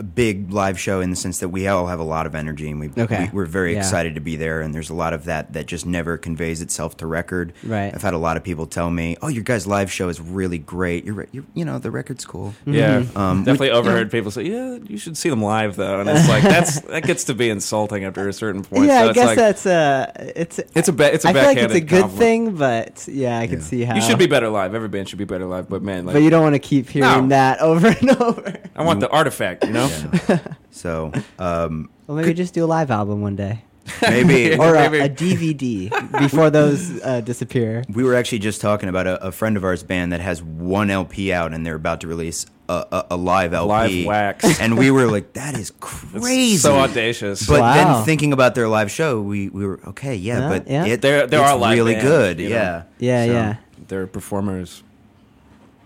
big 0.03 0.51
live 0.51 0.79
show 0.79 0.99
in 1.01 1.09
the 1.09 1.15
sense 1.15 1.39
that 1.39 1.49
we 1.49 1.67
all 1.67 1.87
have 1.87 1.99
a 1.99 2.03
lot 2.03 2.25
of 2.25 2.35
energy 2.35 2.69
and 2.69 2.79
we, 2.79 2.89
Okay. 2.97 3.29
we 3.31 3.37
we're 3.39 3.45
very 3.45 3.73
Yeah. 3.73 3.79
excited 3.79 4.15
to 4.15 4.21
be 4.21 4.35
there 4.35 4.61
and 4.61 4.73
there's 4.73 4.89
a 4.89 4.93
lot 4.93 5.13
of 5.13 5.25
that 5.25 5.53
that 5.53 5.65
just 5.65 5.85
never 5.85 6.17
conveys 6.17 6.61
itself 6.61 6.97
to 6.97 7.07
record 7.07 7.53
Right. 7.63 7.93
i've 7.93 8.01
had 8.01 8.13
a 8.13 8.17
lot 8.17 8.37
of 8.37 8.43
people 8.43 8.65
tell 8.65 8.89
me 8.91 9.15
oh 9.21 9.27
your 9.27 9.43
guys 9.43 9.65
live 9.67 9.91
show 9.91 10.09
is 10.09 10.19
really 10.19 10.57
great 10.57 11.05
you're, 11.05 11.27
you're 11.31 11.43
you 11.53 11.63
know 11.65 11.79
the 11.79 11.91
record's 11.91 12.25
cool 12.25 12.53
Yeah, 12.65 13.01
Mhm. 13.01 13.17
Um, 13.17 13.43
definitely 13.43 13.67
we- 13.67 13.73
you 13.73 13.79
overheard 13.79 14.07
know- 14.07 14.11
people 14.11 14.31
say, 14.31 14.43
"Yeah, 14.43 14.77
you 14.87 14.97
should 14.97 15.17
see 15.17 15.29
them 15.29 15.41
live, 15.41 15.75
though." 15.75 15.99
And 16.01 16.09
it's 16.09 16.27
like 16.27 16.43
that's 16.43 16.79
that 16.93 17.03
gets 17.03 17.23
to 17.25 17.33
be 17.33 17.49
insulting 17.49 18.03
after 18.05 18.27
a 18.27 18.33
certain 18.33 18.63
point. 18.63 18.85
yeah, 18.87 18.99
so 18.99 19.05
I 19.05 19.09
it's 19.09 19.15
guess 19.15 19.25
like, 19.27 19.37
that's 19.37 19.65
uh 19.65 20.11
it's 20.35 20.59
It's 20.75 20.87
a 20.89 20.93
ba- 20.93 21.13
it's 21.13 21.25
a 21.25 21.29
I 21.29 21.33
feel 21.33 21.43
like 21.43 21.57
it's 21.57 21.73
a 21.73 21.79
good 21.81 22.01
compliment. 22.01 22.19
thing, 22.19 22.55
but 22.55 23.07
yeah, 23.07 23.39
I 23.39 23.47
can 23.47 23.59
Yeah. 23.59 23.65
see 23.65 23.83
how 23.83 23.95
You 23.95 24.01
should 24.01 24.19
be 24.19 24.27
better 24.27 24.49
live. 24.49 24.73
Every 24.75 24.89
band 24.89 25.09
should 25.09 25.19
be 25.19 25.25
better 25.25 25.45
live. 25.45 25.69
But 25.69 25.81
man, 25.83 26.05
like, 26.05 26.13
but 26.13 26.21
you 26.23 26.29
don't 26.29 26.43
want 26.43 26.55
to 26.55 26.59
keep 26.59 26.89
hearing 26.89 27.23
No. 27.23 27.27
that 27.29 27.59
over 27.61 27.87
and 27.87 28.09
over. 28.21 28.53
I 28.75 28.83
want 28.83 28.99
the 28.99 29.09
artifact. 29.09 29.63
You 29.65 29.71
know, 29.71 29.84
Yeah. 29.89 30.39
so 30.71 31.11
um, 31.39 31.89
Well, 32.07 32.17
maybe 32.17 32.33
just 32.33 32.53
do 32.53 32.63
a 32.63 32.67
live 32.67 32.91
album 32.91 33.21
one 33.21 33.35
day, 33.35 33.63
maybe 34.01 34.55
or 34.59 34.75
a, 34.75 34.89
Maybe. 34.89 34.99
a 34.99 35.09
DVD 35.09 36.19
before 36.19 36.49
those 36.49 37.01
uh, 37.03 37.21
disappear. 37.21 37.83
we 37.93 38.03
were 38.03 38.15
actually 38.15 38.39
just 38.39 38.61
talking 38.61 38.89
about 38.89 39.07
a, 39.07 39.27
a 39.27 39.31
friend 39.31 39.57
of 39.57 39.63
ours 39.63 39.83
band 39.83 40.11
that 40.11 40.21
has 40.21 40.41
one 40.43 40.89
lp 40.89 41.31
out 41.31 41.53
and 41.53 41.65
they're 41.65 41.75
about 41.75 42.01
to 42.01 42.07
release 42.07 42.45
a, 42.67 42.85
a, 42.91 43.05
a 43.11 43.17
live 43.17 43.53
lp 43.53 43.67
Live 43.67 44.05
wax. 44.07 44.59
and 44.63 44.77
we 44.77 44.89
were 44.89 45.05
like 45.05 45.33
that 45.33 45.53
is 45.53 45.69
It's 45.69 45.71
crazy 45.79 46.57
so 46.57 46.77
audacious. 46.77 47.45
But 47.47 47.61
Wow. 47.61 47.73
then 47.97 48.05
thinking 48.05 48.33
about 48.33 48.55
their 48.55 48.67
live 48.67 48.89
show, 48.89 49.21
we, 49.21 49.49
we 49.49 49.65
were 49.67 49.79
okay, 49.89 50.15
yeah, 50.15 50.39
Yeah, 50.39 50.49
but 50.49 50.67
yeah. 50.67 50.85
It, 50.85 51.01
There- 51.01 51.27
there 51.27 51.41
it's 51.41 51.49
are 51.51 51.57
live 51.57 51.77
really 51.77 51.93
bands, 51.93 52.07
good, 52.09 52.39
you 52.39 52.49
know. 52.49 52.55
yeah, 52.55 52.83
Yeah, 52.97 53.25
So, 53.25 53.31
yeah. 53.31 53.55
they're 53.87 54.07
performers. 54.07 54.81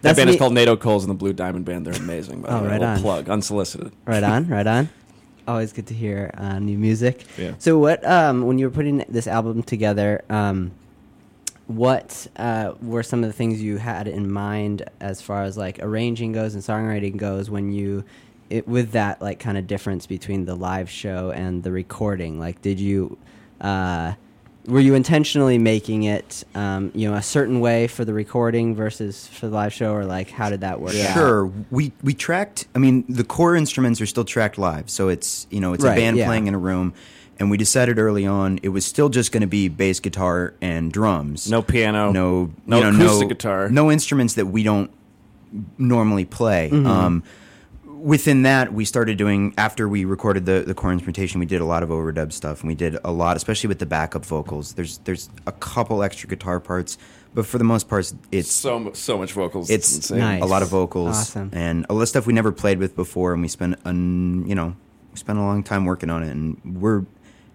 That 0.02 0.16
band 0.16 0.28
neat. 0.28 0.36
is 0.36 0.40
called 0.40 0.54
Nato 0.54 0.78
Coles 0.78 1.04
and 1.04 1.12
the 1.12 1.16
Blue 1.16 1.34
Diamond 1.34 1.66
Band. 1.66 1.86
They're 1.86 1.94
amazing. 1.94 2.42
By 2.42 2.50
Oh, 2.50 2.58
the 2.60 2.64
way. 2.66 2.72
right 2.72 2.82
on. 2.84 3.00
Plug 3.02 3.30
unsolicited. 3.30 3.92
Right 4.06 4.24
on, 4.24 4.48
right 4.48 4.66
on. 4.68 4.90
Always 5.48 5.74
good 5.74 5.88
to 5.88 5.94
hear 5.94 6.32
uh, 6.38 6.60
new 6.60 6.78
music. 6.78 7.26
Yeah. 7.38 7.54
So, 7.58 7.78
what 7.80 8.06
um, 8.06 8.46
when 8.46 8.60
you 8.60 8.68
were 8.68 8.72
putting 8.74 9.04
this 9.10 9.28
album 9.28 9.64
together, 9.64 10.24
um, 10.30 10.72
what 11.68 12.28
uh, 12.38 12.74
were 12.82 13.04
some 13.04 13.24
of 13.24 13.30
the 13.30 13.34
things 13.34 13.62
you 13.62 13.78
had 13.78 14.08
in 14.08 14.32
mind 14.32 14.84
as 15.00 15.22
far 15.22 15.44
as 15.44 15.58
like 15.58 15.80
arranging 15.82 16.32
goes 16.32 16.54
and 16.56 16.64
songwriting 16.64 17.18
goes 17.18 17.50
when 17.50 17.72
you 17.72 18.04
it, 18.50 18.68
with 18.68 18.92
that 18.92 19.22
like 19.22 19.40
kind 19.40 19.58
of 19.58 19.68
difference 19.68 20.06
between 20.08 20.46
the 20.46 20.56
live 20.56 20.90
show 20.90 21.32
and 21.32 21.64
the 21.64 21.72
recording? 21.72 22.40
Like, 22.40 22.62
did 22.62 22.80
you 22.80 23.18
uh, 23.62 24.14
were 24.70 24.80
you 24.80 24.94
intentionally 24.96 25.58
making 25.58 26.04
it 26.04 26.44
um, 26.56 26.92
you 26.96 27.10
know 27.10 27.16
a 27.18 27.22
certain 27.22 27.60
way 27.60 27.88
for 27.88 28.06
the 28.06 28.14
recording 28.14 28.76
versus 28.76 29.28
for 29.28 29.48
the 29.48 29.56
live 29.56 29.74
show, 29.74 29.94
or 29.94 30.06
like 30.06 30.30
how 30.30 30.50
did 30.50 30.62
that 30.62 30.80
work? 30.80 30.96
out? 30.96 31.14
Sure, 31.14 31.52
we 31.72 31.92
we 32.04 32.14
tracked. 32.14 32.68
I 32.76 32.80
mean, 32.80 33.04
the 33.10 33.24
core 33.24 33.56
instruments 33.56 34.00
are 34.00 34.06
still 34.06 34.26
tracked 34.26 34.58
live, 34.58 34.90
so 34.90 35.10
it's 35.10 35.48
you 35.50 35.60
know 35.60 35.74
it's 35.74 35.84
Right, 35.84 35.98
a 35.98 36.02
band 36.02 36.18
yeah. 36.18 36.26
playing 36.28 36.48
in 36.48 36.54
a 36.54 36.60
room, 36.60 36.94
and 37.40 37.50
we 37.52 37.58
decided 37.58 38.00
early 38.00 38.26
on 38.28 38.60
it 38.64 38.70
was 38.70 38.86
still 38.86 39.10
just 39.10 39.32
going 39.32 39.42
to 39.42 39.48
be 39.48 39.68
bass 39.68 40.00
guitar 40.00 40.54
and 40.62 40.92
drums. 40.92 41.50
No 41.50 41.62
piano. 41.62 42.12
no, 42.12 42.52
No 42.66 42.78
you 42.78 42.84
know, 42.84 42.90
acoustic 42.90 43.28
no, 43.28 43.34
guitar. 43.36 43.70
no 43.70 43.92
instruments 43.92 44.36
that 44.36 44.46
we 44.46 44.64
don't 44.64 44.92
normally 45.78 46.26
play. 46.26 46.70
Mm-hmm. 46.72 46.86
Um, 46.86 47.24
within 48.00 48.44
that, 48.44 48.74
we 48.74 48.86
started 48.86 49.18
doing 49.18 49.54
after 49.58 49.88
we 49.88 50.06
recorded 50.06 50.46
the 50.46 50.64
the 50.66 50.74
core 50.74 50.92
instrumentation. 50.92 51.40
We 51.40 51.46
did 51.46 51.62
a 51.62 51.66
lot 51.66 51.84
of 51.84 51.90
overdub 51.90 52.32
stuff, 52.32 52.62
and 52.62 52.68
we 52.68 52.76
did 52.76 52.98
a 53.04 53.12
lot, 53.12 53.38
especially 53.38 53.68
with 53.68 53.80
the 53.80 53.86
backup 53.86 54.26
vocals. 54.26 54.74
There's 54.74 54.98
there's 55.00 55.30
a 55.46 55.52
couple 55.52 56.02
extra 56.04 56.28
guitar 56.30 56.60
parts, 56.60 56.98
but 57.34 57.46
for 57.46 57.58
the 57.58 57.64
most 57.64 57.88
part, 57.90 58.12
it's 58.32 58.52
so 58.52 58.92
so 58.94 59.18
much 59.18 59.34
vocals. 59.34 59.70
it's 59.70 59.96
insane. 59.96 60.20
Nice. 60.20 60.42
a 60.42 60.46
lot 60.46 60.62
of 60.64 60.70
vocals 60.70 61.16
Awesome. 61.18 61.50
and 61.54 61.86
a 61.90 61.94
lot 61.94 62.02
of 62.04 62.10
stuff 62.10 62.26
we 62.26 62.34
never 62.34 62.52
played 62.52 62.80
with 62.80 62.96
before, 62.96 63.34
and 63.34 63.42
we 63.42 63.48
spent 63.48 63.78
an 63.86 64.48
you 64.48 64.56
know 64.56 64.76
we 65.12 65.18
spent 65.18 65.38
a 65.40 65.42
long 65.42 65.64
time 65.64 65.86
working 65.86 66.10
on 66.10 66.24
it, 66.24 66.30
and 66.30 66.60
we're 66.82 67.04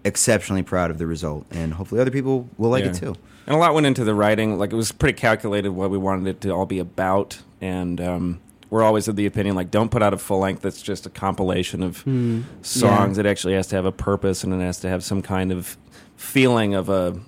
exceptionally 0.03 0.61
proud 0.63 0.91
of 0.91 0.97
the 0.99 1.07
result, 1.07 1.45
and 1.51 1.73
hopefully 1.73 1.99
other 1.99 2.11
people 2.11 2.47
will 2.57 2.69
like 2.69 2.85
it 2.85 2.93
too. 2.93 3.15
And 3.47 3.55
a 3.55 3.59
lot 3.59 3.73
went 3.75 3.85
into 3.85 4.03
the 4.03 4.15
writing. 4.15 4.57
Like 4.57 4.71
it 4.73 4.75
was 4.75 4.91
pretty 4.91 5.17
calculated 5.17 5.69
what 5.69 5.89
we 5.91 5.97
wanted 5.97 6.27
it 6.27 6.41
to 6.41 6.49
all 6.51 6.65
be 6.65 6.79
about. 6.79 7.39
And 7.61 8.01
um, 8.01 8.39
we're 8.69 8.83
always 8.83 9.07
of 9.07 9.15
the 9.15 9.25
opinion 9.25 9.55
like 9.55 9.69
don't 9.71 9.89
put 9.91 10.01
out 10.03 10.13
a 10.13 10.17
full 10.17 10.39
length 10.39 10.61
that's 10.61 10.81
just 10.81 11.05
a 11.05 11.09
compilation 11.09 11.83
of 11.83 12.01
Hmm. 12.01 12.41
songs. 12.61 13.17
Yeah. 13.17 13.21
It 13.21 13.25
actually 13.27 13.53
has 13.53 13.67
to 13.67 13.75
have 13.75 13.85
a 13.85 13.91
purpose 13.91 14.43
and 14.43 14.53
it 14.53 14.59
has 14.63 14.79
to 14.79 14.89
have 14.89 15.03
some 15.03 15.21
kind 15.21 15.51
of 15.51 15.77
feeling 16.17 16.73
of 16.75 16.89
a 16.89 17.19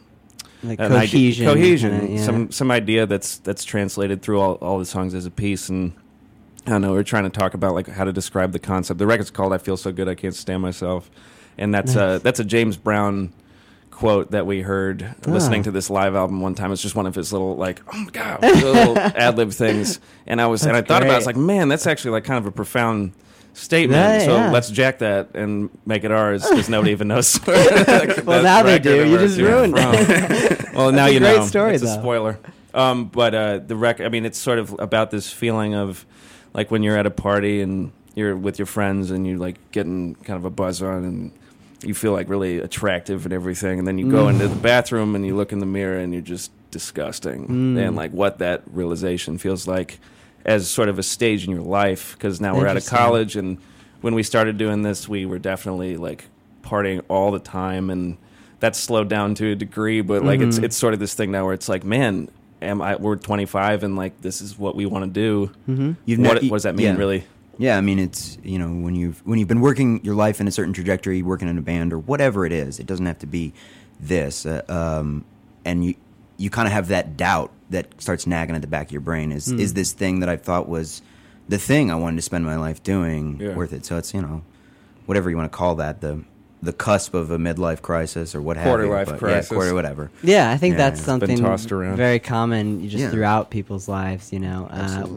like 0.63 0.79
an 0.79 0.91
idea- 0.91 0.99
cohesion, 1.01 1.45
cohesion, 1.45 1.99
kinda, 1.99 2.13
yeah. 2.15 2.23
some 2.25 2.51
some 2.51 2.71
idea 2.71 3.05
that's 3.05 3.37
that's 3.37 3.63
translated 3.63 4.21
through 4.21 4.39
all, 4.39 4.53
all 4.55 4.79
the 4.79 4.85
songs 4.85 5.13
as 5.13 5.25
a 5.25 5.31
piece. 5.31 5.69
And 5.69 5.93
I 6.65 6.71
don't 6.71 6.81
know. 6.81 6.91
We're 6.93 7.03
trying 7.03 7.23
to 7.25 7.29
talk 7.29 7.53
about 7.53 7.73
like 7.75 7.87
how 7.87 8.03
to 8.03 8.11
describe 8.11 8.51
the 8.53 8.59
concept. 8.59 8.97
The 8.97 9.05
record's 9.07 9.29
called 9.29 9.53
"I 9.53 9.59
Feel 9.59 9.77
So 9.77 9.91
Good 9.91 10.09
I 10.09 10.15
Can't 10.15 10.33
Stand 10.35 10.61
Myself," 10.63 11.11
and 11.57 11.73
that's 11.73 11.95
a 11.95 12.19
that's 12.23 12.39
a 12.39 12.43
James 12.43 12.75
Brown 12.75 13.31
quote 13.97 14.29
that 14.29 14.45
we 14.45 14.61
heard 14.61 15.15
listening 15.25 15.61
Ah. 15.61 15.63
to 15.63 15.71
this 15.71 15.89
live 15.89 16.15
album 16.15 16.39
one 16.39 16.53
time. 16.53 16.71
It's 16.71 16.83
just 16.83 16.93
one 16.95 17.07
of 17.07 17.15
his 17.15 17.33
little 17.33 17.55
like 17.57 17.81
oh 17.91 17.97
my 17.97 18.11
god 18.11 18.41
little 18.43 18.97
ad 19.25 19.37
lib 19.37 19.51
things. 19.51 19.99
And 20.27 20.39
I 20.39 20.45
was 20.45 20.63
and 20.63 20.75
I 20.75 20.81
That's 20.81 20.87
thought 20.87 21.01
about 21.01 21.11
it, 21.11 21.15
I 21.15 21.17
was 21.17 21.25
like 21.25 21.35
man 21.35 21.67
that's 21.67 21.87
actually 21.87 22.11
like 22.11 22.23
kind 22.23 22.37
of 22.37 22.45
a 22.45 22.51
profound 22.51 23.13
statement. 23.53 23.97
Yeah, 23.99 24.19
so 24.25 24.35
yeah. 24.35 24.51
let's 24.51 24.69
jack 24.69 24.99
that 24.99 25.33
and 25.33 25.71
make 25.87 26.03
it 26.03 26.11
ours 26.11 26.47
because 26.47 26.69
nobody 26.69 26.91
even 26.91 27.07
knows. 27.07 27.39
Well, 27.47 28.43
now 28.51 28.61
they 28.61 28.77
do. 28.77 29.09
You 29.09 29.17
just 29.17 29.39
ruined 29.39 29.73
it. 29.77 30.73
well, 30.75 30.91
now 30.91 31.05
That's 31.05 31.09
a 31.09 31.13
you 31.13 31.19
great 31.19 31.37
know. 31.37 31.45
story, 31.47 31.73
it's 31.73 31.81
a 31.83 31.87
though. 31.87 31.93
spoiler. 31.99 32.39
Um, 32.75 33.05
but 33.05 33.33
uh, 33.33 33.57
the 33.59 33.75
record. 33.75 34.05
I 34.05 34.09
mean, 34.09 34.25
it's 34.25 34.37
sort 34.37 34.59
of 34.59 34.75
about 34.77 35.09
this 35.09 35.31
feeling 35.33 35.73
of 35.73 36.05
like 36.53 36.69
when 36.69 36.83
you're 36.83 36.97
at 36.97 37.07
a 37.07 37.11
party 37.11 37.61
and 37.61 37.91
you're 38.13 38.35
with 38.37 38.59
your 38.59 38.67
friends 38.67 39.09
and 39.09 39.25
you're 39.25 39.39
like 39.39 39.57
getting 39.71 40.13
kind 40.23 40.37
of 40.37 40.45
a 40.45 40.51
buzz 40.51 40.83
on 40.83 41.03
and 41.03 41.31
you 41.83 41.93
feel 41.93 42.11
like 42.11 42.29
really 42.29 42.59
attractive 42.59 43.25
and 43.25 43.33
everything, 43.33 43.79
and 43.79 43.87
then 43.87 43.97
you 43.97 44.09
go 44.09 44.25
Mm. 44.25 44.31
into 44.33 44.47
the 44.47 44.55
bathroom 44.55 45.15
and 45.15 45.25
you 45.25 45.35
look 45.35 45.51
in 45.51 45.59
the 45.59 45.65
mirror 45.65 45.97
and 45.99 46.13
you're 46.13 46.21
just 46.21 46.51
disgusting, 46.71 47.47
Mm. 47.47 47.87
and 47.87 47.95
like 47.95 48.11
what 48.11 48.39
that 48.39 48.63
realization 48.73 49.37
feels 49.37 49.67
like 49.67 49.99
as 50.45 50.67
sort 50.69 50.89
of 50.89 50.97
a 50.97 51.03
stage 51.03 51.45
in 51.45 51.51
your 51.51 51.61
life 51.61 52.15
because 52.17 52.39
now 52.41 52.55
we're 52.55 52.67
out 52.67 52.77
of 52.77 52.85
college 52.85 53.35
and 53.35 53.57
when 54.01 54.15
we 54.15 54.23
started 54.23 54.57
doing 54.57 54.81
this 54.81 55.09
we 55.09 55.25
were 55.25 55.39
definitely 55.39 55.97
like 55.97 56.25
partying 56.63 57.01
all 57.09 57.31
the 57.31 57.39
time 57.39 57.89
and 57.89 58.15
that's 58.61 58.79
slowed 58.79 59.09
down 59.09 59.35
to 59.35 59.51
a 59.51 59.55
degree 59.55 59.99
but 60.01 60.23
like 60.23 60.39
it's 60.39 60.57
Mhm. 60.59 60.63
it's 60.63 60.77
sort 60.77 60.93
of 60.93 60.99
this 61.01 61.13
thing 61.13 61.31
now 61.31 61.43
where 61.43 61.53
it's 61.53 61.67
like 61.67 61.83
man 61.83 62.29
am 62.61 62.81
i 62.81 62.95
we're 62.95 63.17
25 63.17 63.83
and 63.83 63.97
like 63.97 64.21
this 64.21 64.39
is 64.39 64.57
what 64.57 64.73
we 64.75 64.85
want 64.85 65.03
to 65.03 65.09
do 65.11 65.51
hmm 65.65 65.91
You've 66.05 66.19
what, 66.21 66.41
ne- 66.41 66.49
what 66.49 66.55
does 66.57 66.63
that 66.63 66.75
mean 66.75 66.85
yeah. 66.85 66.95
really 66.97 67.23
Yeah, 67.57 67.77
I 67.77 67.81
mean 67.81 67.99
it's 67.99 68.37
you 68.43 68.59
know 68.59 68.67
when 68.69 68.95
you've 68.95 69.19
when 69.25 69.39
you've 69.39 69.47
been 69.47 69.61
working 69.61 70.03
your 70.03 70.15
life 70.15 70.39
in 70.41 70.47
a 70.47 70.51
certain 70.51 70.73
trajectory, 70.73 71.21
working 71.21 71.47
in 71.47 71.57
a 71.57 71.61
band 71.61 71.93
or 71.93 71.99
whatever 71.99 72.45
it 72.45 72.51
is, 72.51 72.79
it 72.79 72.85
doesn't 72.85 73.05
have 73.05 73.19
to 73.19 73.27
be 73.27 73.53
this? 73.99 74.45
Uh, 74.45 74.61
um, 74.69 75.25
and 75.65 75.83
you 75.85 75.95
you 76.37 76.49
kind 76.49 76.67
of 76.67 76.71
have 76.73 76.87
that 76.89 77.17
doubt 77.17 77.51
that 77.71 77.87
starts 77.99 78.27
nagging 78.27 78.55
at 78.55 78.61
the 78.61 78.67
back 78.67 78.87
of 78.87 78.91
your 78.91 79.01
brain. 79.01 79.31
Is 79.31 79.47
Hmm. 79.47 79.59
is 79.59 79.73
this 79.73 79.91
thing 79.91 80.19
that 80.19 80.29
I 80.29 80.37
thought 80.37 80.69
was 80.69 81.01
the 81.49 81.57
thing 81.57 81.89
I 81.91 81.95
wanted 81.95 82.17
to 82.17 82.21
spend 82.21 82.45
my 82.45 82.57
life 82.57 82.83
doing 82.83 83.39
Yeah. 83.39 83.55
worth 83.55 83.73
it? 83.73 83.85
So 83.85 83.97
it's 83.97 84.13
you 84.13 84.21
know 84.21 84.43
whatever 85.07 85.29
you 85.29 85.37
want 85.37 85.51
to 85.51 85.57
call 85.57 85.75
that 85.75 86.01
the 86.01 86.23
the 86.61 86.73
cusp 86.73 87.13
of 87.13 87.29
a 87.29 87.37
midlife 87.37 87.81
crisis 87.83 88.33
or 88.33 88.41
what 88.41 88.57
have 88.57 88.65
Quarter 88.65 88.87
life 88.87 89.17
crisis. 89.19 89.51
Yeah, 89.51 89.55
quarter 89.55 89.73
whatever. 89.75 90.09
Yeah, 90.23 90.49
I 90.49 90.57
think 90.57 90.73
Yeah, 90.73 90.89
that's 90.89 91.01
something 91.01 91.37
very 91.95 92.19
common 92.19 92.89
just 92.89 93.03
Yeah. 93.03 93.11
throughout 93.11 93.51
people's 93.51 93.87
lives. 93.87 94.33
You 94.33 94.39
know, 94.39 94.67
uh, 94.71 95.07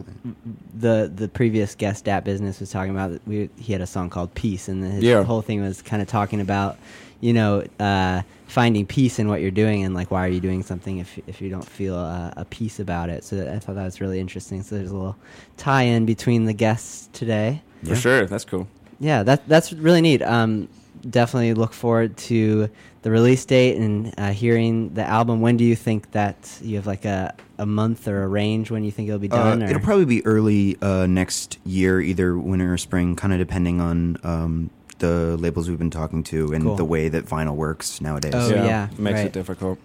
the 0.79 1.11
the 1.15 1.29
previous 1.29 1.75
guest 1.75 2.09
at 2.09 2.25
business 2.25 2.61
was 2.61 2.71
talking 2.71 2.91
about 2.91 3.13
that 3.13 3.27
we 3.27 3.49
he 3.57 3.73
had 3.73 3.81
a 3.81 3.87
song 3.87 4.11
called 4.11 4.35
Peace, 4.35 4.69
and 4.69 4.85
his 4.85 5.03
Yeah. 5.03 5.23
whole 5.23 5.43
thing 5.43 5.63
was 5.63 5.83
kind 5.83 6.03
of 6.03 6.09
talking 6.09 6.41
about 6.41 6.77
you 7.21 7.33
know 7.33 7.65
uh, 7.79 8.23
finding 8.47 8.85
peace 8.87 9.19
in 9.19 9.29
what 9.29 9.41
you're 9.41 9.51
doing 9.51 9.85
and 9.85 9.95
like 9.95 10.11
why 10.11 10.27
are 10.27 10.31
you 10.31 10.41
doing 10.41 10.63
something 10.63 10.99
if 10.99 11.19
if 11.27 11.41
you 11.41 11.49
don't 11.49 11.65
feel 11.69 11.97
uh, 11.97 12.33
a 12.37 12.45
peace 12.45 12.79
about 12.81 13.09
it. 13.09 13.25
So 13.25 13.51
I 13.51 13.59
thought 13.61 13.77
that 13.77 13.85
was 13.85 14.01
really 14.01 14.21
interesting. 14.21 14.63
So 14.63 14.77
there's 14.77 14.91
a 14.91 14.95
little 14.95 15.17
tie 15.57 15.83
in 15.85 16.05
between 16.05 16.45
the 16.45 16.53
guests 16.55 17.09
today. 17.13 17.63
For 17.85 17.95
sure, 17.97 18.27
that's 18.27 18.45
cool. 18.45 18.69
Yeah, 18.99 19.23
that 19.23 19.49
that's 19.49 19.73
really 19.73 20.03
neat. 20.03 20.21
Um, 20.23 20.69
definitely 21.09 21.55
look 21.55 21.73
forward 21.73 22.17
to 22.17 22.69
the 23.03 23.11
release 23.11 23.45
date 23.45 23.77
and 23.77 24.15
uh, 24.19 24.31
hearing 24.31 24.93
the 24.95 25.03
album. 25.05 25.41
When 25.41 25.57
do 25.57 25.65
you 25.65 25.77
think 25.77 26.11
that 26.13 26.59
you 26.63 26.77
have 26.77 26.87
like 26.87 27.05
a, 27.05 27.35
a 27.59 27.67
month 27.67 28.07
or 28.09 28.23
a 28.23 28.29
range 28.29 28.71
when 28.71 28.85
you 28.85 28.91
think 28.91 29.09
it'll 29.09 29.19
be 29.19 29.29
done? 29.29 29.63
Uh, 29.63 29.67
it'll 29.67 29.81
probably 29.81 30.05
be 30.05 30.25
early 30.27 30.77
uh, 30.83 31.07
next 31.07 31.59
year, 31.65 32.01
either 32.01 32.37
winter 32.37 32.73
or 32.73 32.79
spring, 32.79 33.17
kind 33.17 33.33
of 33.33 33.39
depending 33.39 33.81
on 33.81 34.19
um, 34.23 34.71
the 34.99 35.37
labels 35.39 35.69
we've 35.69 35.79
been 35.79 35.91
talking 35.91 36.23
to 36.25 36.53
and 36.53 36.65
Cool. 36.65 36.77
the 36.77 36.85
way 36.85 37.09
that 37.09 37.27
vinyl 37.27 37.57
works 37.57 38.01
nowadays. 38.01 38.35
Oh, 38.35 38.49
yeah, 38.55 38.89
it 38.91 38.99
makes 38.99 39.17
right. 39.17 39.27
it 39.27 39.33
difficult. 39.33 39.79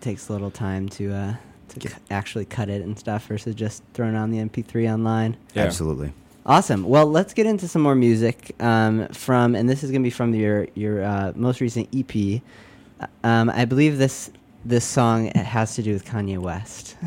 takes 0.00 0.28
a 0.28 0.32
little 0.32 0.50
time 0.50 0.88
to 0.90 1.12
uh, 1.12 1.34
to 1.68 1.88
cu- 1.88 1.94
actually 2.10 2.44
cut 2.46 2.68
it 2.68 2.82
and 2.82 2.98
stuff 2.98 3.26
versus 3.26 3.54
just 3.54 3.82
throwing 3.92 4.16
on 4.16 4.30
the 4.30 4.38
MP3 4.38 4.92
online. 4.92 5.36
Yeah. 5.54 5.64
Absolutely. 5.64 6.12
Awesome. 6.46 6.84
Well, 6.84 7.06
let's 7.06 7.32
get 7.32 7.46
into 7.46 7.66
some 7.68 7.80
more 7.82 7.94
music 7.94 8.54
um, 8.60 9.08
from, 9.08 9.54
and 9.54 9.68
this 9.68 9.82
is 9.82 9.90
going 9.90 10.02
to 10.02 10.06
be 10.06 10.10
from 10.10 10.34
your 10.34 10.66
your 10.74 11.02
uh, 11.02 11.32
most 11.34 11.60
recent 11.60 11.88
EP. 11.94 12.42
Uh, 13.00 13.06
Um, 13.24 13.50
I 13.50 13.64
believe 13.64 13.96
this 13.98 14.30
this 14.66 14.84
song 14.84 15.30
has 15.34 15.74
to 15.76 15.82
do 15.82 15.92
with 15.92 16.04
Kanye 16.04 16.38
West. 16.38 16.96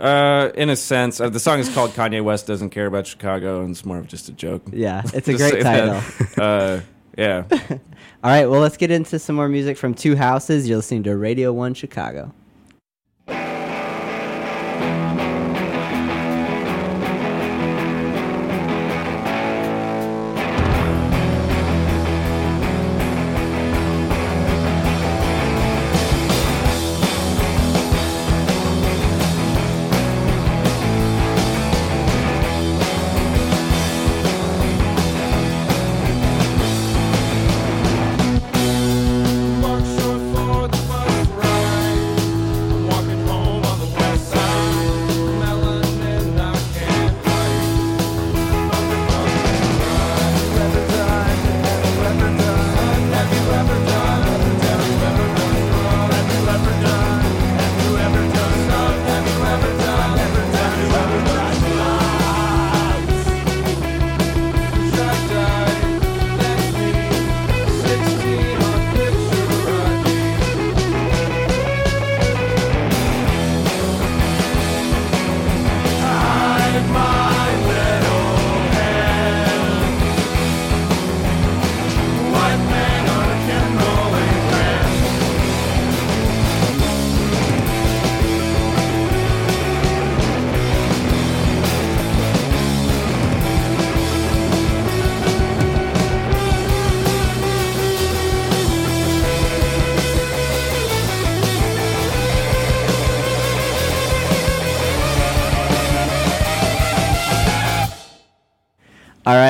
Uh, 0.00 0.50
in 0.54 0.70
a 0.70 0.76
sense, 0.76 1.20
uh, 1.20 1.28
the 1.28 1.40
song 1.40 1.58
is 1.58 1.68
called 1.74 1.90
"Kanye 1.92 2.22
West 2.22 2.46
Doesn't 2.46 2.70
Care 2.70 2.86
About 2.86 3.06
Chicago," 3.06 3.60
and 3.62 3.70
it's 3.70 3.84
more 3.84 3.98
of 3.98 4.06
just 4.06 4.28
a 4.28 4.32
joke. 4.32 4.62
yeah, 4.72 5.02
it's 5.12 5.28
a 5.28 5.34
great 5.36 5.62
title. 5.62 6.00
that. 6.36 6.38
uh, 6.38 6.80
yeah. 7.16 7.44
All 8.22 8.30
right, 8.30 8.46
well, 8.46 8.60
let's 8.60 8.76
get 8.76 8.90
into 8.90 9.18
some 9.18 9.36
more 9.36 9.48
music 9.48 9.76
from 9.76 9.92
Two 9.94 10.14
Houses. 10.16 10.68
You're 10.68 10.76
listening 10.78 11.02
to 11.04 11.16
Radio 11.16 11.52
1 11.52 11.74
Chicago. 11.74 12.32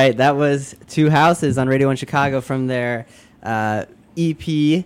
Right, 0.03 0.17
that 0.17 0.35
was 0.35 0.75
Two 0.87 1.09
Houses 1.09 1.57
on 1.57 1.67
Radio 1.67 1.87
1 1.87 1.95
Chicago 1.97 2.41
from 2.41 2.67
their 2.67 3.05
uh, 3.43 3.85
EP. 4.17 4.83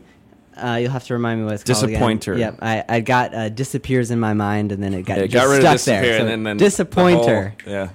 Uh, 0.55 0.77
you'll 0.79 0.91
have 0.91 1.03
to 1.05 1.13
remind 1.13 1.39
me 1.39 1.45
what 1.45 1.55
it's 1.55 1.63
called. 1.63 1.77
again. 1.83 1.93
Disappointer. 1.93 2.37
Yep, 2.37 2.59
I, 2.61 2.83
I 2.87 2.99
got 2.99 3.33
uh, 3.33 3.49
Disappears 3.49 4.11
in 4.11 4.19
my 4.19 4.33
mind, 4.33 4.71
and 4.71 4.83
then 4.83 4.93
it 4.93 5.01
got, 5.03 5.17
Yeah, 5.17 5.25
just 5.25 5.45
got 5.45 5.51
rid 5.51 5.61
stuck 5.61 5.75
of 5.77 5.85
there. 5.85 6.03
So 6.17 6.21
and 6.21 6.29
then, 6.29 6.43
then 6.43 6.57
Disappointer. 6.57 7.55
the 7.65 7.71
whole- 7.71 7.73
yeah. 7.73 7.89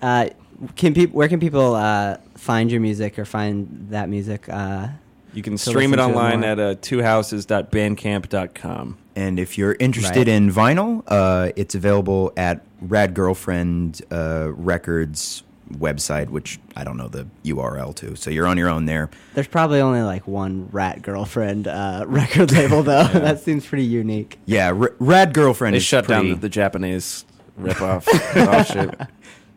Uh, 0.00 0.28
can 0.76 0.94
peop- 0.94 1.12
where 1.12 1.28
can 1.28 1.40
people 1.40 1.74
uh, 1.74 2.18
find 2.36 2.70
your 2.70 2.80
music 2.80 3.18
or 3.18 3.24
find 3.24 3.88
that 3.90 4.08
music? 4.08 4.48
Uh, 4.48 4.88
You 5.34 5.42
can 5.42 5.58
stream 5.58 5.92
it 5.92 5.96
listen 5.96 6.12
to 6.12 6.18
it 6.18 6.22
online 6.22 6.40
more. 6.40 6.48
at 6.50 6.60
uh, 6.60 6.74
twohouses.bandcamp.com. 6.76 8.98
And 9.16 9.40
if 9.40 9.58
you're 9.58 9.76
interested 9.80 10.18
Right. 10.18 10.28
in 10.28 10.52
vinyl, 10.52 11.02
uh, 11.08 11.50
it's 11.56 11.74
available 11.74 12.32
at 12.36 12.60
Rad 12.80 13.14
Girlfriend 13.14 14.02
uh, 14.12 14.50
Records 14.52 15.42
website, 15.74 16.28
which 16.30 16.58
I 16.76 16.84
don't 16.84 16.96
know 16.96 17.08
the 17.08 17.26
URL 17.44 17.94
to. 17.96 18.16
So 18.16 18.30
you're 18.30 18.46
on 18.46 18.56
your 18.58 18.68
own 18.68 18.86
there. 18.86 19.10
there's 19.34 19.46
probably 19.48 19.80
only 19.80 20.02
like 20.02 20.26
one 20.26 20.68
Rad 20.72 21.02
Girlfriend 21.02 21.66
uh, 21.68 22.04
record 22.08 22.52
label, 22.52 22.82
though. 22.82 23.04
that 23.08 23.40
seems 23.40 23.66
pretty 23.66 23.84
unique. 23.84 24.38
Yeah, 24.46 24.68
R- 24.72 24.94
Rad 24.98 25.34
Girlfriend 25.34 25.74
They 25.74 25.78
is 25.78 25.84
shut 25.84 26.04
pretty, 26.06 26.22
down 26.22 26.30
the, 26.30 26.40
the 26.40 26.48
Japanese 26.48 27.24
rip-off 27.56 28.06
offshoot. 28.36 28.94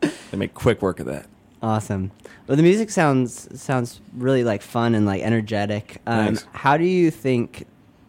They 0.02 0.38
make 0.38 0.54
quick 0.54 0.82
work 0.82 1.00
of 1.00 1.06
that. 1.06 1.28
Awesome. 1.62 2.12
Well, 2.48 2.58
the 2.58 2.64
music 2.64 2.90
sounds 2.90 3.48
sounds 3.62 4.02
really 4.14 4.44
like 4.44 4.62
fun 4.64 4.96
and 4.96 5.06
like 5.06 5.22
energetic. 5.22 6.02
Um, 6.08 6.26
Thanks. 6.36 6.48
how 6.54 6.76
do 6.76 6.84
you 6.86 7.12
think 7.12 7.68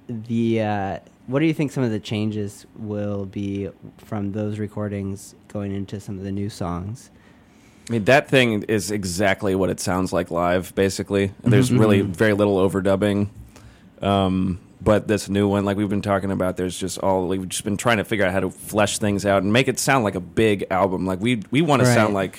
the 0.09 0.63
uh, 0.63 0.99
what 1.27 1.41
do 1.41 1.47
you 1.47 1.53
think 1.55 1.71
some 1.71 1.85
of 1.85 1.91
the 1.91 2.01
changes 2.01 2.67
will 2.77 3.27
be 3.27 3.69
from 3.99 4.33
those 4.33 4.59
recordings 4.59 5.35
going 5.49 5.73
into 5.73 6.01
some 6.01 6.17
of 6.19 6.25
the 6.25 6.33
new 6.33 6.49
songs? 6.49 7.11
I 7.93 7.97
mean, 7.97 8.05
that 8.07 8.27
thing 8.31 8.63
is 8.63 8.91
exactly 8.91 9.55
what 9.55 9.69
it 9.69 9.79
sounds 9.79 10.15
like 10.15 10.31
live, 10.31 10.75
basically. 10.75 11.31
There's 11.45 11.71
really 11.71 12.01
very 12.01 12.33
little 12.33 12.57
overdubbing. 12.57 13.29
Um, 14.01 14.61
but 14.81 15.09
this 15.09 15.29
new 15.29 15.47
one, 15.47 15.67
like 15.67 15.77
we've 15.77 15.91
been 15.91 16.01
talking 16.01 16.31
about, 16.31 16.57
there's 16.57 16.79
just 16.79 16.97
all 17.01 17.29
we've 17.29 17.47
just 17.51 17.65
been 17.65 17.77
trying 17.77 17.99
to 17.99 18.05
figure 18.05 18.25
out 18.25 18.33
how 18.33 18.41
to 18.41 18.51
flesh 18.51 18.97
things 18.99 19.27
out 19.27 19.43
and 19.43 19.53
make 19.53 19.69
it 19.69 19.79
sound 19.79 20.05
like 20.05 20.15
a 20.15 20.21
big 20.21 20.65
album. 20.71 21.05
Like 21.05 21.21
we 21.21 21.43
we 21.51 21.61
want 21.61 21.81
to 21.81 21.87
sound 21.87 22.15
like 22.15 22.39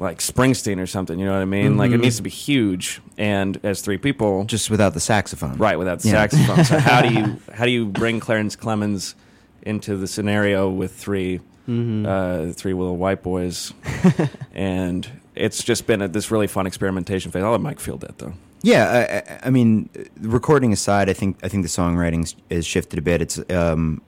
like 0.00 0.18
Springsteen 0.18 0.80
or 0.80 0.86
something. 0.88 1.16
You 1.16 1.26
know 1.26 1.32
what 1.34 1.42
I 1.42 1.44
mean? 1.44 1.76
Like 1.76 1.92
it 1.92 2.00
Mhm. 2.00 2.02
needs 2.02 2.16
to 2.16 2.22
be 2.24 2.30
huge. 2.30 3.00
And 3.16 3.60
as 3.62 3.82
three 3.82 3.98
people, 3.98 4.46
just 4.46 4.68
without 4.68 4.94
the 4.94 5.00
saxophone. 5.00 5.58
right 5.58 5.78
without 5.78 6.04
Yeah. 6.04 6.10
saxophone. 6.10 6.64
so 6.64 6.78
how 6.80 7.02
do 7.02 7.14
you 7.14 7.36
how 7.54 7.66
do 7.66 7.70
you 7.70 7.86
bring 7.86 8.18
Clarence 8.18 8.56
Clemons 8.56 9.14
into 9.62 9.96
the 9.96 10.08
scenario 10.08 10.68
with 10.68 10.92
three 10.92 11.38
Mm-hmm. 11.68 12.06
uh, 12.06 12.52
three 12.52 12.74
little 12.74 12.96
white 12.96 13.22
boys? 13.22 13.72
and 14.54 15.08
it's 15.34 15.62
just 15.64 15.86
been 15.86 16.02
a, 16.02 16.08
this 16.08 16.30
really 16.30 16.46
fun 16.46 16.66
experimentation 16.66 17.30
phase. 17.32 17.42
I'll 17.42 17.50
let 17.52 17.60
Mike 17.60 17.80
field 17.80 18.00
that 18.02 18.18
though. 18.18 18.34
Yeah, 18.62 18.88
I, 19.28 19.32
I- 19.34 19.40
I 19.46 19.50
mean, 19.50 19.88
recording 20.20 20.72
aside, 20.72 21.08
I 21.08 21.12
think 21.12 21.38
I 21.42 21.48
think 21.48 21.62
the 21.62 21.68
songwriting 21.68 22.34
has 22.50 22.66
shifted 22.66 22.98
a 22.98 23.02
bit. 23.02 23.20
It's 23.22 23.38
um, 23.50 24.00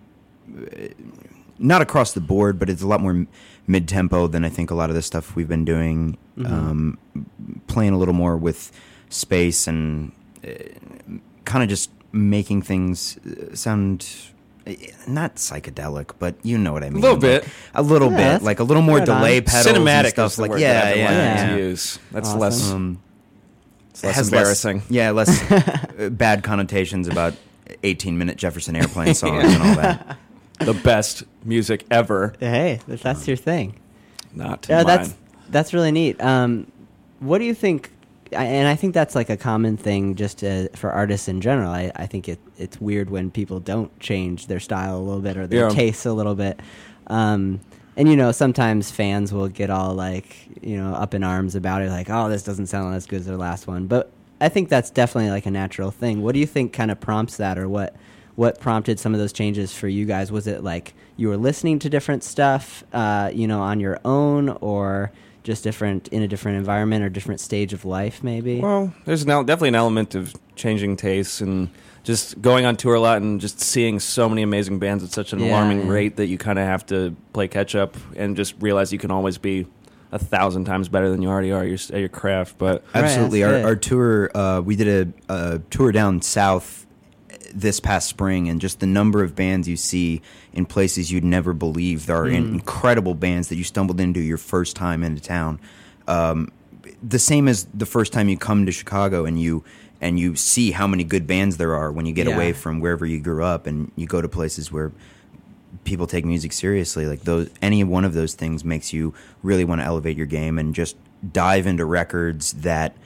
not 1.59 1.83
across 1.83 2.13
the 2.13 2.21
board, 2.21 2.59
but 2.59 2.71
it's 2.71 2.83
a 2.83 2.87
lot 2.87 3.01
more 3.01 3.27
mid 3.67 3.89
tempo 3.89 4.27
than 4.27 4.45
I 4.45 4.49
think 4.49 4.71
a 4.71 4.75
lot 4.75 4.89
of 4.91 4.97
the 4.97 5.03
stuff 5.03 5.37
we've 5.37 5.49
been 5.49 5.65
doing. 5.65 6.17
Mhm. 6.39 6.51
Um, 6.51 6.99
playing 7.67 7.93
a 7.93 7.99
little 7.99 8.15
more 8.15 8.37
with 8.37 8.71
space 9.11 9.67
and 9.67 10.13
uh, 10.47 10.51
kind 11.45 11.63
of 11.63 11.69
just 11.69 11.91
making 12.13 12.63
things 12.63 13.19
uh, 13.19 13.55
sound 13.55 14.07
not 15.07 15.37
psychedelic, 15.37 16.13
but 16.19 16.35
you 16.43 16.59
know 16.59 16.73
what 16.73 16.85
I 16.85 16.91
mean. 16.91 16.99
A 16.99 17.01
little 17.01 17.17
bit, 17.17 17.43
Like, 17.43 17.45
bit. 17.45 17.53
a 17.75 17.83
little 17.83 18.11
Yeah, 18.11 18.17
bit, 18.17 18.23
that's 18.25 18.45
like 18.45 18.61
a 18.61 18.65
little 18.65 18.83
more 18.83 18.99
right 18.99 19.09
on. 19.09 19.19
delay 19.21 19.41
pedals, 19.41 19.67
and 19.67 19.77
Cinematic 19.77 20.09
stuff 20.11 20.31
is 20.33 20.37
the 20.37 20.43
like 20.43 20.51
word 20.53 20.61
yeah, 20.61 20.73
that 20.75 20.87
I've 20.87 20.95
been 20.95 20.99
yeah, 21.05 21.07
wanting 21.37 21.51
yeah. 21.51 21.57
to 21.57 21.63
use. 21.63 21.99
That's 22.13 22.29
Awesome. 22.29 22.41
less, 22.41 22.71
Um, 22.71 23.03
it's 23.91 24.05
less 24.05 24.17
has 24.17 24.29
embarrassing. 24.29 24.83
yeah, 24.91 25.11
less 25.11 25.51
uh, 25.99 26.09
bad 26.11 26.43
connotations 26.43 27.09
about 27.09 27.35
18 27.83 28.17
minute 28.19 28.37
Jefferson 28.37 28.77
Airplane 28.77 29.15
songs 29.15 29.45
and 29.55 29.63
all 29.63 29.75
that. 29.77 30.17
the 30.61 30.75
best 30.75 31.25
music 31.45 31.85
ever. 31.91 32.35
Hey, 32.41 32.81
if 32.89 33.03
that's 33.03 33.27
your 33.29 33.37
thing. 33.37 33.79
Not 34.35 34.67
Yeah, 34.69 34.79
mine. 34.83 34.87
that's 34.87 35.15
that's 35.51 35.73
really 35.75 35.93
neat. 35.93 36.21
Um, 36.23 36.71
what 37.21 37.39
do 37.39 37.45
you 37.45 37.55
think? 37.55 37.91
I- 38.37 38.45
And 38.45 38.69
I 38.69 38.75
think 38.77 38.95
that's 38.95 39.15
like 39.15 39.31
a 39.31 39.37
common 39.37 39.77
thing 39.77 40.15
just 40.15 40.39
to, 40.39 40.69
for 40.77 40.91
artists 40.91 41.29
in 41.29 41.41
general. 41.41 41.71
I, 41.71 41.91
I 41.97 42.07
think 42.07 42.29
it, 42.29 42.39
it's 42.59 42.81
weird 42.81 43.11
when 43.11 43.31
people 43.31 43.61
don't 43.61 43.97
change 44.01 44.47
their 44.47 44.61
style 44.61 44.99
a 44.99 45.03
little 45.03 45.21
bit 45.23 45.37
or 45.37 45.47
their 45.47 45.65
Yeah. 45.65 45.69
tastes 45.71 46.07
a 46.07 46.13
little 46.13 46.35
bit. 46.35 46.61
Um, 47.09 47.61
and 47.97 48.09
you 48.09 48.17
know, 48.17 48.31
sometimes 48.33 48.91
fans 48.91 49.33
will 49.33 49.49
get 49.49 49.71
all 49.71 49.93
like 49.95 50.37
you 50.63 50.77
know 50.77 50.95
up 50.95 51.15
in 51.15 51.25
arms 51.25 51.57
about 51.57 51.83
it, 51.83 51.91
like, 51.91 52.09
"Oh, 52.09 52.29
this 52.29 52.45
doesn't 52.45 52.67
sound 52.67 52.95
as 52.95 53.07
good 53.07 53.21
as 53.21 53.27
their 53.27 53.37
last 53.37 53.67
one." 53.67 53.87
But 53.89 54.13
I 54.41 54.49
think 54.49 54.69
that's 54.69 54.89
definitely 54.91 55.31
like 55.31 55.47
a 55.47 55.51
natural 55.51 55.91
thing. 55.91 56.23
What 56.23 56.35
do 56.35 56.39
you 56.39 56.47
think 56.47 56.73
kind 56.73 56.93
of 56.93 57.01
prompts 57.01 57.39
that, 57.39 57.59
or 57.59 57.69
what 57.69 57.97
what 58.37 58.61
prompted 58.61 59.01
some 59.01 59.15
of 59.15 59.19
those 59.21 59.33
changes 59.33 59.73
for 59.73 59.89
you 59.89 60.05
guys? 60.05 60.31
Was 60.31 60.47
it 60.47 60.63
like 60.63 60.95
you 61.17 61.27
were 61.29 61.37
listening 61.37 61.81
to 61.81 61.91
different 61.91 62.23
stuff, 62.23 62.85
uh, 62.93 63.33
you 63.35 63.49
know, 63.49 63.61
on 63.63 63.81
your 63.81 63.99
own, 64.05 64.51
or 64.61 65.11
just 65.43 65.65
different 65.65 66.09
in 66.09 66.23
a 66.23 66.29
different 66.29 66.59
environment 66.59 67.05
or 67.05 67.09
different 67.09 67.41
stage 67.41 67.73
of 67.73 67.85
life, 67.85 68.23
maybe? 68.23 68.61
Well, 68.61 68.93
there's 69.05 69.23
an, 69.23 69.31
el- 69.31 69.45
definitely 69.45 69.69
an 69.69 69.75
element 69.77 70.15
of 70.15 70.35
changing 70.57 70.97
tastes 70.97 71.41
and 71.41 71.71
just 72.05 72.41
going 72.41 72.65
on 72.65 72.77
tour 72.77 72.95
a 72.95 73.01
lot 73.01 73.21
and 73.23 73.41
just 73.41 73.61
seeing 73.61 74.01
so 74.01 74.29
many 74.29 74.43
amazing 74.43 74.79
bands 74.79 75.05
at 75.05 75.11
such 75.11 75.33
an 75.33 75.41
Yeah, 75.41 75.49
alarming 75.51 75.87
yeah. 75.87 75.93
rate 75.93 76.17
that 76.17 76.27
you 76.27 76.39
kind 76.39 76.59
of 76.59 76.65
have 76.67 76.85
to 76.87 77.15
play 77.33 77.49
catch 77.49 77.75
up 77.75 77.97
and 78.17 78.37
just 78.37 78.55
realize 78.61 78.93
you 78.93 78.99
can 78.99 79.11
always 79.11 79.39
be 79.39 79.67
a 80.11 80.19
thousand 80.19 80.65
times 80.65 80.89
better 80.89 81.11
than 81.11 81.21
you 81.21 81.29
already 81.29 81.53
are 81.53 81.63
at 81.63 81.69
your, 81.69 81.79
at 81.97 82.01
your 82.01 82.09
craft. 82.09 82.57
But 82.57 82.83
Absolutely. 82.95 83.43
that's 83.43 83.63
our, 83.65 83.69
our 83.71 83.77
tour, 83.77 84.31
uh, 84.35 84.61
we 84.65 84.75
did 84.75 85.13
a, 85.29 85.33
a 85.35 85.59
tour 85.71 85.93
down 85.93 86.23
south 86.23 86.87
this 87.55 87.81
past 87.81 88.09
spring, 88.09 88.49
and 88.49 88.61
just 88.61 88.81
the 88.81 88.87
number 88.87 89.23
of 89.23 89.35
bands 89.35 89.69
you 89.69 89.77
see 89.77 90.21
in 90.53 90.67
places 90.67 91.11
you'd 91.11 91.25
never 91.25 91.53
believe. 91.53 92.07
There 92.07 92.17
are 92.17 92.29
in- 92.29 92.55
incredible 92.55 93.15
bands 93.15 93.49
that 93.49 93.57
you 93.57 93.65
stumbled 93.65 94.01
into 94.01 94.21
your 94.21 94.39
first 94.39 94.77
time 94.77 95.03
into 95.03 95.23
town. 95.23 95.59
Um, 96.07 96.51
the 97.03 97.19
same 97.19 97.49
as 97.49 97.65
the 97.75 97.87
first 97.87 98.13
time 98.13 98.29
you 98.29 98.37
come 98.37 98.67
to 98.67 98.73
Chicago 98.73 99.25
and 99.25 99.41
you 99.41 99.65
and 100.01 100.19
you 100.19 100.37
see 100.37 100.71
how 100.71 100.87
many 100.87 101.03
good 101.05 101.27
bands 101.27 101.57
there 101.57 101.75
are 101.75 101.91
when 101.91 102.07
you 102.07 102.13
get 102.13 102.27
Yeah. 102.29 102.35
away 102.37 102.53
from 102.53 102.81
wherever 102.81 103.05
you 103.05 103.19
grew 103.21 103.43
up 103.45 103.67
and 103.67 103.91
you 103.97 104.07
go 104.07 104.21
to 104.23 104.29
places 104.29 104.71
where 104.71 104.93
people 105.85 106.07
take 106.07 106.25
music 106.25 106.53
seriously 106.53 107.05
like 107.07 107.23
those 107.23 107.51
any 107.61 107.83
one 107.85 108.05
of 108.05 108.15
those 108.15 108.35
things 108.35 108.65
makes 108.65 108.93
you 108.93 109.13
really 109.43 109.65
want 109.65 109.81
to 109.81 109.85
elevate 109.85 110.17
your 110.17 110.27
game 110.27 110.59
and 110.59 110.75
just 110.75 110.97
dive 111.33 111.67
into 111.67 111.85
records 111.85 112.53
that 112.55 112.97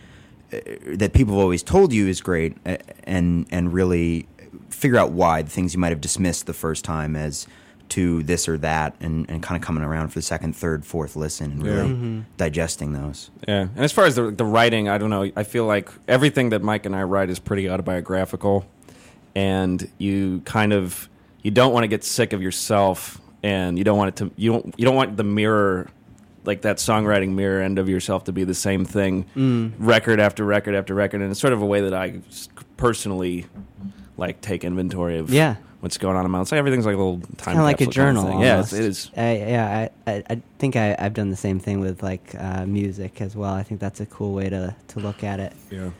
uh, 0.52 0.58
that 0.86 1.12
people 1.12 1.34
have 1.34 1.42
always 1.42 1.62
told 1.62 1.92
you 1.92 2.06
is 2.08 2.20
great 2.20 2.56
uh, 2.66 2.76
and 3.04 3.46
and 3.50 3.72
really 3.72 4.26
figure 4.70 4.98
out 4.98 5.12
why 5.12 5.42
the 5.42 5.50
things 5.50 5.74
you 5.74 5.80
might 5.80 5.90
have 5.90 6.00
dismissed 6.00 6.46
the 6.46 6.52
first 6.52 6.84
time 6.84 7.16
as 7.16 7.46
to 7.88 8.22
this 8.22 8.48
or 8.48 8.56
that 8.58 8.94
and, 9.00 9.28
and 9.28 9.42
kind 9.42 9.60
of 9.60 9.66
coming 9.66 9.82
around 9.84 10.08
for 10.08 10.14
the 10.18 10.22
second 10.22 10.54
third 10.56 10.84
fourth 10.84 11.14
listen 11.14 11.52
and 11.52 11.62
really 11.62 11.88
Mm-hmm. 11.90 12.20
digesting 12.38 12.92
those 12.94 13.30
Yeah, 13.46 13.62
and 13.62 13.78
as 13.80 13.92
far 13.92 14.06
as 14.06 14.16
the 14.16 14.30
the 14.30 14.44
writing, 14.44 14.88
I 14.88 14.96
don't 14.98 15.10
know. 15.10 15.30
I 15.36 15.42
feel 15.44 15.66
like 15.66 15.90
everything 16.08 16.50
that 16.50 16.62
Mike 16.62 16.86
and 16.86 16.96
I 16.96 17.02
write 17.02 17.28
is 17.28 17.38
pretty 17.38 17.68
autobiographical, 17.68 18.64
and 19.34 19.88
you 19.98 20.40
kind 20.44 20.72
of 20.72 21.08
you 21.42 21.50
don't 21.50 21.72
want 21.72 21.84
to 21.84 21.88
get 21.88 22.04
sick 22.04 22.32
of 22.32 22.40
yourself, 22.40 23.20
and 23.42 23.76
you 23.76 23.84
don't 23.84 23.98
want 23.98 24.08
it 24.08 24.16
to 24.16 24.30
you 24.36 24.52
don't 24.52 24.74
you 24.78 24.84
don't 24.86 24.96
want 24.96 25.16
the 25.16 25.24
mirror 25.24 25.88
like 26.44 26.62
that 26.62 26.78
songwriting 26.78 27.30
mirror 27.34 27.60
end 27.62 27.78
of 27.78 27.88
yourself 27.88 28.24
to 28.24 28.32
be 28.32 28.42
the 28.44 28.54
same 28.54 28.84
thing, 28.84 29.26
Mm. 29.36 29.72
record 29.78 30.18
after 30.18 30.44
record 30.44 30.74
after 30.74 30.94
record, 30.94 31.20
and 31.20 31.30
it's 31.30 31.40
sort 31.40 31.52
of 31.52 31.60
a 31.62 31.66
way 31.66 31.82
that 31.82 31.94
I 31.94 32.20
personally 32.76 33.46
like 34.16 34.40
take 34.40 34.64
inventory 34.64 35.18
of 35.18 35.30
Yeah. 35.30 35.56
what's 35.80 35.98
going 35.98 36.16
on 36.16 36.24
in 36.24 36.30
my 36.30 36.38
life. 36.38 36.44
It's 36.46 36.52
like 36.52 36.58
everything's 36.58 36.86
like 36.86 36.94
a 36.94 36.98
little 36.98 37.20
time 37.20 37.56
kind 37.56 37.58
of 37.58 37.64
like 37.64 37.80
a 37.80 37.86
capsule 37.86 38.04
kind 38.04 38.18
of 38.18 38.24
journal. 38.24 38.42
Yeah, 38.42 38.60
it's, 38.60 38.72
it 38.72 38.84
is. 38.84 39.10
I, 39.16 39.36
yeah, 39.36 39.88
I, 40.06 40.10
I, 40.12 40.22
I 40.30 40.42
think 40.58 40.76
I, 40.76 40.94
I've 40.98 41.14
done 41.14 41.30
the 41.30 41.36
same 41.36 41.58
thing 41.58 41.80
with 41.80 42.02
like 42.02 42.34
uh, 42.38 42.66
music 42.66 43.20
as 43.20 43.34
well. 43.36 43.54
I 43.54 43.62
think 43.62 43.80
that's 43.80 44.00
a 44.00 44.06
cool 44.06 44.32
way 44.34 44.48
to, 44.50 44.74
to 44.88 45.00
look 45.00 45.24
at 45.24 45.40
it. 45.40 45.52
Yeah. 45.70 45.90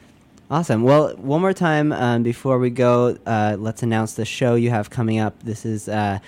Awesome. 0.50 0.82
Well, 0.82 1.16
one 1.16 1.40
more 1.40 1.54
time 1.54 1.92
um, 1.92 2.22
before 2.22 2.58
we 2.58 2.68
go, 2.68 3.16
uh, 3.24 3.56
let's 3.58 3.82
announce 3.82 4.12
the 4.12 4.26
show 4.26 4.54
you 4.54 4.68
have 4.68 4.90
coming 4.90 5.18
up. 5.18 5.42
This 5.42 5.64
is 5.64 5.88
uh, 5.88 6.18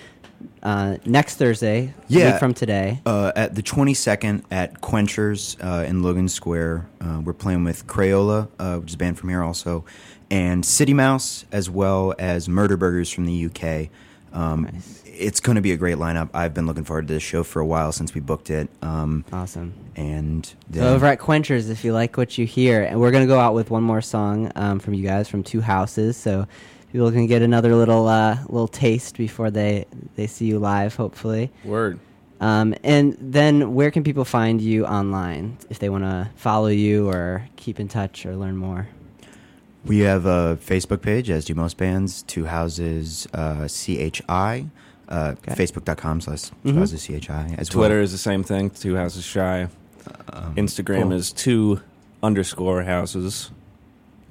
uh, 0.63 0.97
next 1.05 1.35
Thursday, 1.35 1.93
Yeah. 2.07 2.37
from 2.37 2.53
today. 2.53 3.01
Uh, 3.05 3.31
at 3.35 3.55
the 3.55 3.61
22nd 3.63 4.43
at 4.51 4.81
Quenchers 4.81 5.57
uh, 5.63 5.85
in 5.87 6.01
Logan 6.03 6.27
Square, 6.29 6.87
uh, 7.01 7.21
we're 7.23 7.33
playing 7.33 7.63
with 7.63 7.85
Crayola, 7.87 8.47
uh, 8.59 8.77
which 8.77 8.89
is 8.89 8.95
a 8.95 8.97
band 8.97 9.17
from 9.17 9.29
here 9.29 9.43
also, 9.43 9.85
and 10.31 10.65
City 10.65 10.93
Mouse, 10.93 11.45
as 11.51 11.69
well 11.69 12.13
as 12.17 12.49
Murder 12.49 12.77
Burgers 12.77 13.09
from 13.11 13.25
the 13.25 13.45
UK. 13.45 13.89
Um, 14.33 14.63
Nice. 14.73 15.01
It's 15.17 15.39
going 15.39 15.55
to 15.55 15.61
be 15.61 15.71
a 15.71 15.77
great 15.77 15.95
lineup. 15.95 16.29
I've 16.33 16.53
been 16.53 16.65
looking 16.67 16.83
forward 16.83 17.07
to 17.07 17.13
this 17.13 17.23
show 17.23 17.41
for 17.43 17.61
a 17.61 17.65
while 17.65 17.93
since 17.93 18.13
we 18.13 18.19
booked 18.19 18.49
it. 18.49 18.67
Um, 18.81 19.23
Awesome. 19.31 19.73
and 19.95 20.45
So 20.73 20.93
over 20.93 21.05
at 21.05 21.19
Quenchers, 21.19 21.69
if 21.69 21.85
you 21.85 21.93
like 21.93 22.17
what 22.17 22.37
you 22.37 22.45
hear, 22.45 22.83
and 22.83 22.99
we're 22.99 23.11
gonna 23.11 23.25
go 23.27 23.39
out 23.39 23.53
with 23.53 23.69
one 23.71 23.81
more 23.83 24.01
song 24.01 24.51
um, 24.57 24.79
from 24.79 24.93
you 24.93 25.03
guys 25.07 25.29
from 25.29 25.41
Two 25.41 25.61
Houses, 25.61 26.17
so 26.17 26.47
people 26.95 27.11
can 27.11 27.27
get 27.27 27.41
another 27.41 27.75
little 27.75 28.07
uh, 28.07 28.37
little 28.47 28.69
taste 28.69 29.17
before 29.17 29.51
they 29.51 29.85
they 30.15 30.27
see 30.27 30.45
you 30.45 30.59
live, 30.59 30.95
hopefully. 30.95 31.51
Word. 31.65 31.99
Um, 32.39 32.73
and 32.83 33.17
then, 33.19 33.73
where 33.75 33.91
can 33.91 34.03
people 34.03 34.23
find 34.25 34.61
you 34.61 34.85
online 34.85 35.57
if 35.69 35.79
they 35.79 35.89
want 35.89 36.03
to 36.05 36.29
follow 36.35 36.67
you 36.67 37.09
or 37.09 37.47
keep 37.57 37.79
in 37.79 37.87
touch 37.87 38.25
or 38.25 38.35
learn 38.35 38.55
more? 38.57 38.87
we 39.85 39.99
have 39.99 40.25
a 40.25 40.57
Facebook 40.65 41.01
page, 41.01 41.29
as 41.29 41.45
do 41.45 41.53
most 41.53 41.77
bands, 41.77 42.23
Two 42.23 42.45
Houses 42.45 43.27
uh, 43.33 43.67
CHI, 43.67 44.65
uh, 45.09 45.35
Okay. 45.37 45.53
Facebook.com 45.53 46.21
slash 46.21 46.49
Two 46.49 46.55
Mhm. 46.73 46.77
Houses 46.77 47.03
CHI. 47.05 47.55
As 47.57 47.69
Twitter 47.69 47.95
well. 47.95 48.03
is 48.03 48.11
the 48.11 48.17
same 48.17 48.43
thing. 48.43 48.69
Two 48.71 48.95
houses 48.95 49.23
shy. 49.23 49.67
Um, 50.33 50.55
Instagram 50.55 51.03
cool. 51.03 51.11
is 51.13 51.31
two 51.31 51.81
underscore 52.23 52.83
houses. 52.83 53.51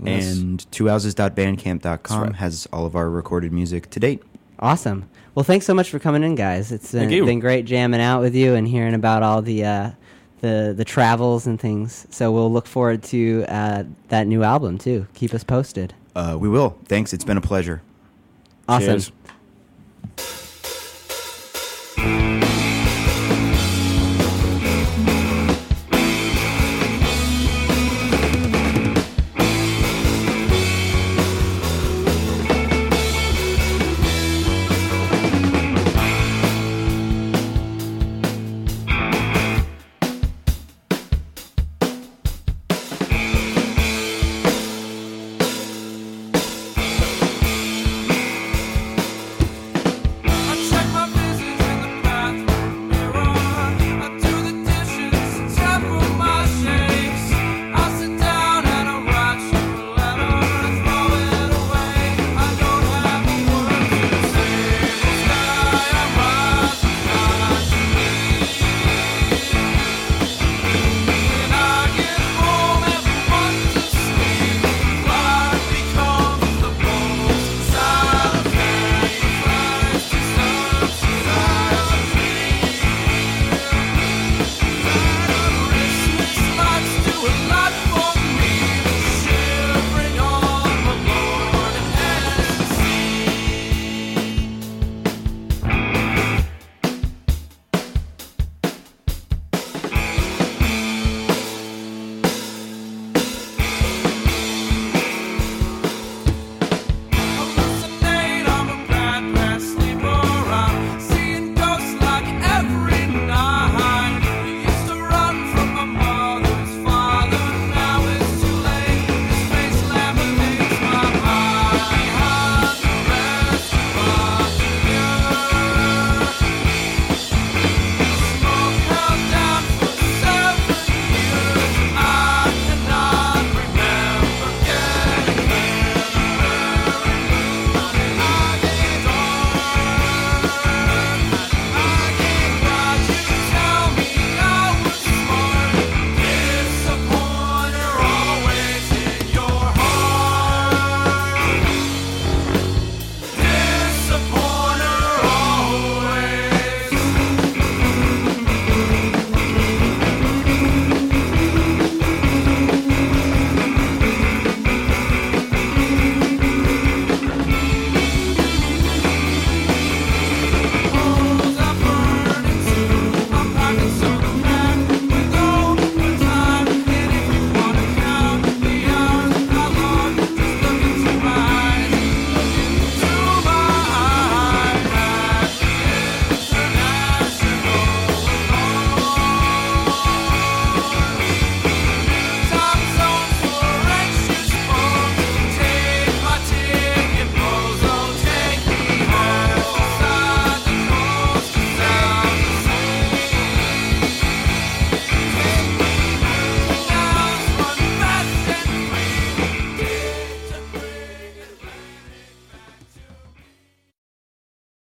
Yes. 0.02 0.36
and 0.36 0.58
twohouses.bandcamp.com 0.70 2.22
right. 2.22 2.34
has 2.36 2.66
all 2.72 2.84
of 2.84 2.96
our 2.96 3.08
recorded 3.08 3.52
music 3.52 3.90
to 3.90 4.00
date. 4.00 4.22
Awesome. 4.58 5.08
Well, 5.34 5.44
thanks 5.44 5.66
so 5.66 5.74
much 5.74 5.90
for 5.90 5.98
coming 5.98 6.22
in, 6.22 6.34
guys. 6.34 6.72
It's 6.72 6.92
been, 6.92 7.08
been 7.08 7.40
great 7.40 7.64
jamming 7.64 8.00
out 8.00 8.20
with 8.20 8.34
you 8.34 8.54
and 8.54 8.66
hearing 8.68 8.94
about 8.94 9.22
all 9.22 9.42
the 9.42 9.64
uh, 9.64 9.90
the 10.40 10.74
the 10.76 10.84
travels 10.84 11.46
and 11.46 11.60
things. 11.60 12.06
So 12.10 12.30
we'll 12.30 12.52
look 12.52 12.66
forward 12.66 13.02
to 13.04 13.44
uh, 13.48 13.84
that 14.08 14.26
new 14.26 14.42
album 14.42 14.78
too. 14.78 15.06
Keep 15.14 15.34
us 15.34 15.42
posted. 15.42 15.94
Uh, 16.14 16.36
we 16.38 16.48
will. 16.48 16.78
Thanks. 16.84 17.12
It's 17.12 17.24
been 17.24 17.36
a 17.36 17.42
pleasure. 17.42 17.82
Awesome. 18.68 18.86
Cheers. 18.86 19.12